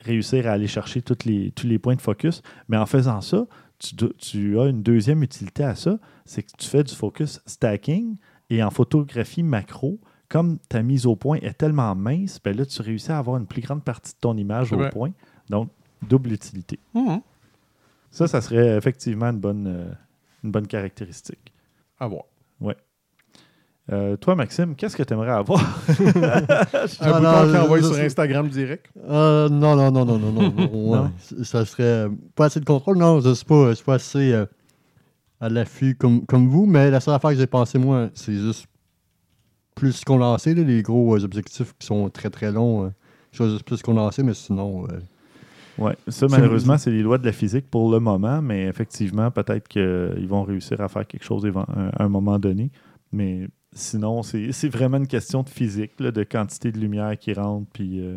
[0.01, 2.43] réussir à aller chercher toutes les, tous les points de focus.
[2.69, 3.47] Mais en faisant ça,
[3.79, 8.17] tu, tu as une deuxième utilité à ça, c'est que tu fais du focus stacking
[8.51, 9.99] et en photographie macro,
[10.29, 13.47] comme ta mise au point est tellement mince, ben là, tu réussis à avoir une
[13.47, 14.91] plus grande partie de ton image au vrai.
[14.91, 15.11] point.
[15.51, 15.69] Donc,
[16.09, 16.79] double utilité.
[16.95, 17.21] Mhm.
[18.11, 19.93] Ça, ça serait effectivement une bonne, euh,
[20.45, 21.53] une bonne caractéristique.
[21.99, 22.25] À voir.
[23.93, 25.61] Euh, toi, Maxime, qu'est-ce que tu aimerais avoir?
[25.89, 26.67] Un
[27.01, 28.87] Ah, bouton non, qui envoie sur je- Instagram direct.
[29.09, 30.51] Euh, non, non, non, non, non, non.
[30.53, 31.45] non, ouais.
[31.45, 32.99] Ça serait euh, pas assez de contrôle.
[32.99, 34.45] Non, je ne suis pas, je suis pas assez euh,
[35.41, 38.67] à l'affût comme, comme vous, mais la seule affaire que j'ai pensé, moi, c'est juste
[39.77, 42.87] plus condensé, là, les gros euh, objectifs qui sont très très longs.
[42.87, 42.91] euh,
[43.31, 44.89] je choisis plus condensé, mais sinon.
[45.79, 49.69] Oui, ça, malheureusement, c'est les lois de la physique pour le moment, mais effectivement, peut-être
[49.69, 52.71] qu'ils vont réussir à faire quelque chose à un moment donné.
[53.13, 57.33] Mais sinon, c'est c'est vraiment une question de physique, là, de quantité de lumière qui
[57.35, 57.67] rentre.
[57.73, 58.17] Puis, euh,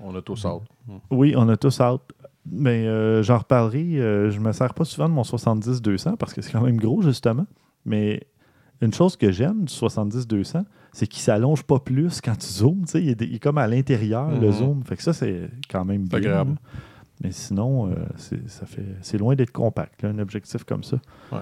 [0.00, 0.62] On a tous hâte.
[1.10, 2.02] oui, on a tous hâte.
[2.50, 4.00] Mais euh, j'en reparlerai.
[4.00, 7.02] euh, je me sers pas souvent de mon 70-200 parce que c'est quand même gros,
[7.02, 7.46] justement.
[7.84, 8.22] Mais
[8.80, 12.84] une chose que j'aime du 70-200, c'est qu'il s'allonge pas plus quand tu zoomes.
[12.94, 14.52] Il est, il est comme à l'intérieur, le Mhm.
[14.52, 14.82] zoom.
[14.84, 16.18] Fait que ça, c'est quand même bien.
[16.18, 16.50] agréable.
[16.52, 16.56] là.
[17.24, 20.98] Mais sinon, euh, c'est- ça fait, c'est loin d'être compact, là, un objectif comme ça.
[21.32, 21.40] Ouais.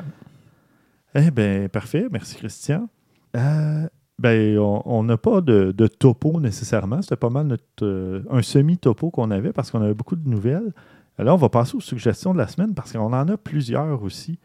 [1.14, 2.07] Eh bien, parfait.
[2.11, 2.89] Merci, Christian.
[3.37, 3.87] Euh,
[4.18, 7.03] ben, on- n'a pas de, de topo nécessairement.
[7.03, 10.72] C'était pas mal notre, euh, un semi-topo qu'on avait parce qu'on avait beaucoup de nouvelles.
[11.18, 14.39] Alors, on va passer aux suggestions de la semaine parce qu'on en a plusieurs aussi.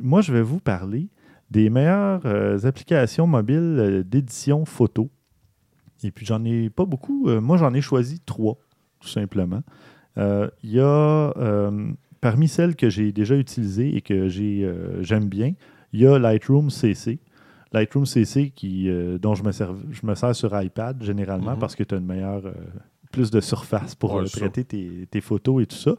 [0.00, 1.08] Moi, je vais vous parler
[1.50, 5.10] des meilleures euh, applications mobiles euh, d'édition photo.
[6.02, 7.28] Et puis, j'en ai pas beaucoup.
[7.28, 8.56] Euh, moi, j'en ai choisi trois,
[9.00, 9.62] tout simplement.
[10.16, 11.32] Il y a,
[12.20, 14.70] parmi celles que j'ai déjà utilisées et que j'ai,
[15.00, 15.54] j'aime bien,
[15.92, 17.18] il y a Lightroom CC.
[17.72, 21.58] Lightroom CC qui, euh, dont je me, sers, je me sers sur iPad généralement Mhm.
[21.60, 22.52] parce que tu as une meilleure, euh,
[23.12, 25.94] plus de surface pour Ouais, euh, traiter tes, tes photos et tout ça.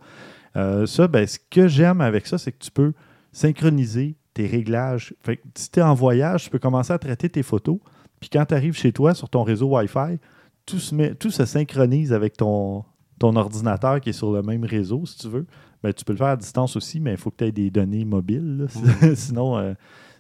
[0.86, 2.92] Ça, ben, ce que j'aime avec ça, c'est que tu peux
[3.32, 5.14] synchroniser tes réglages.
[5.22, 7.78] Fait que si tu es en voyage, tu peux commencer à traiter tes photos.
[8.20, 10.20] Puis quand tu arrives chez toi sur ton réseau Wi-Fi,
[10.66, 12.84] tout se, met- tout se synchronise avec ton,
[13.20, 15.46] ton ordinateur qui est sur le même réseau, si tu veux.
[15.84, 17.72] Ben, tu peux le faire à distance aussi, mais il faut que tu aies des
[17.72, 18.68] données mobiles.
[19.16, 19.74] Sinon, euh,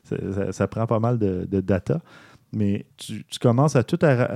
[0.03, 2.01] ça, ça- ça prend pas mal de, de data.
[2.53, 4.32] Mais tu, tu commences à tout arra-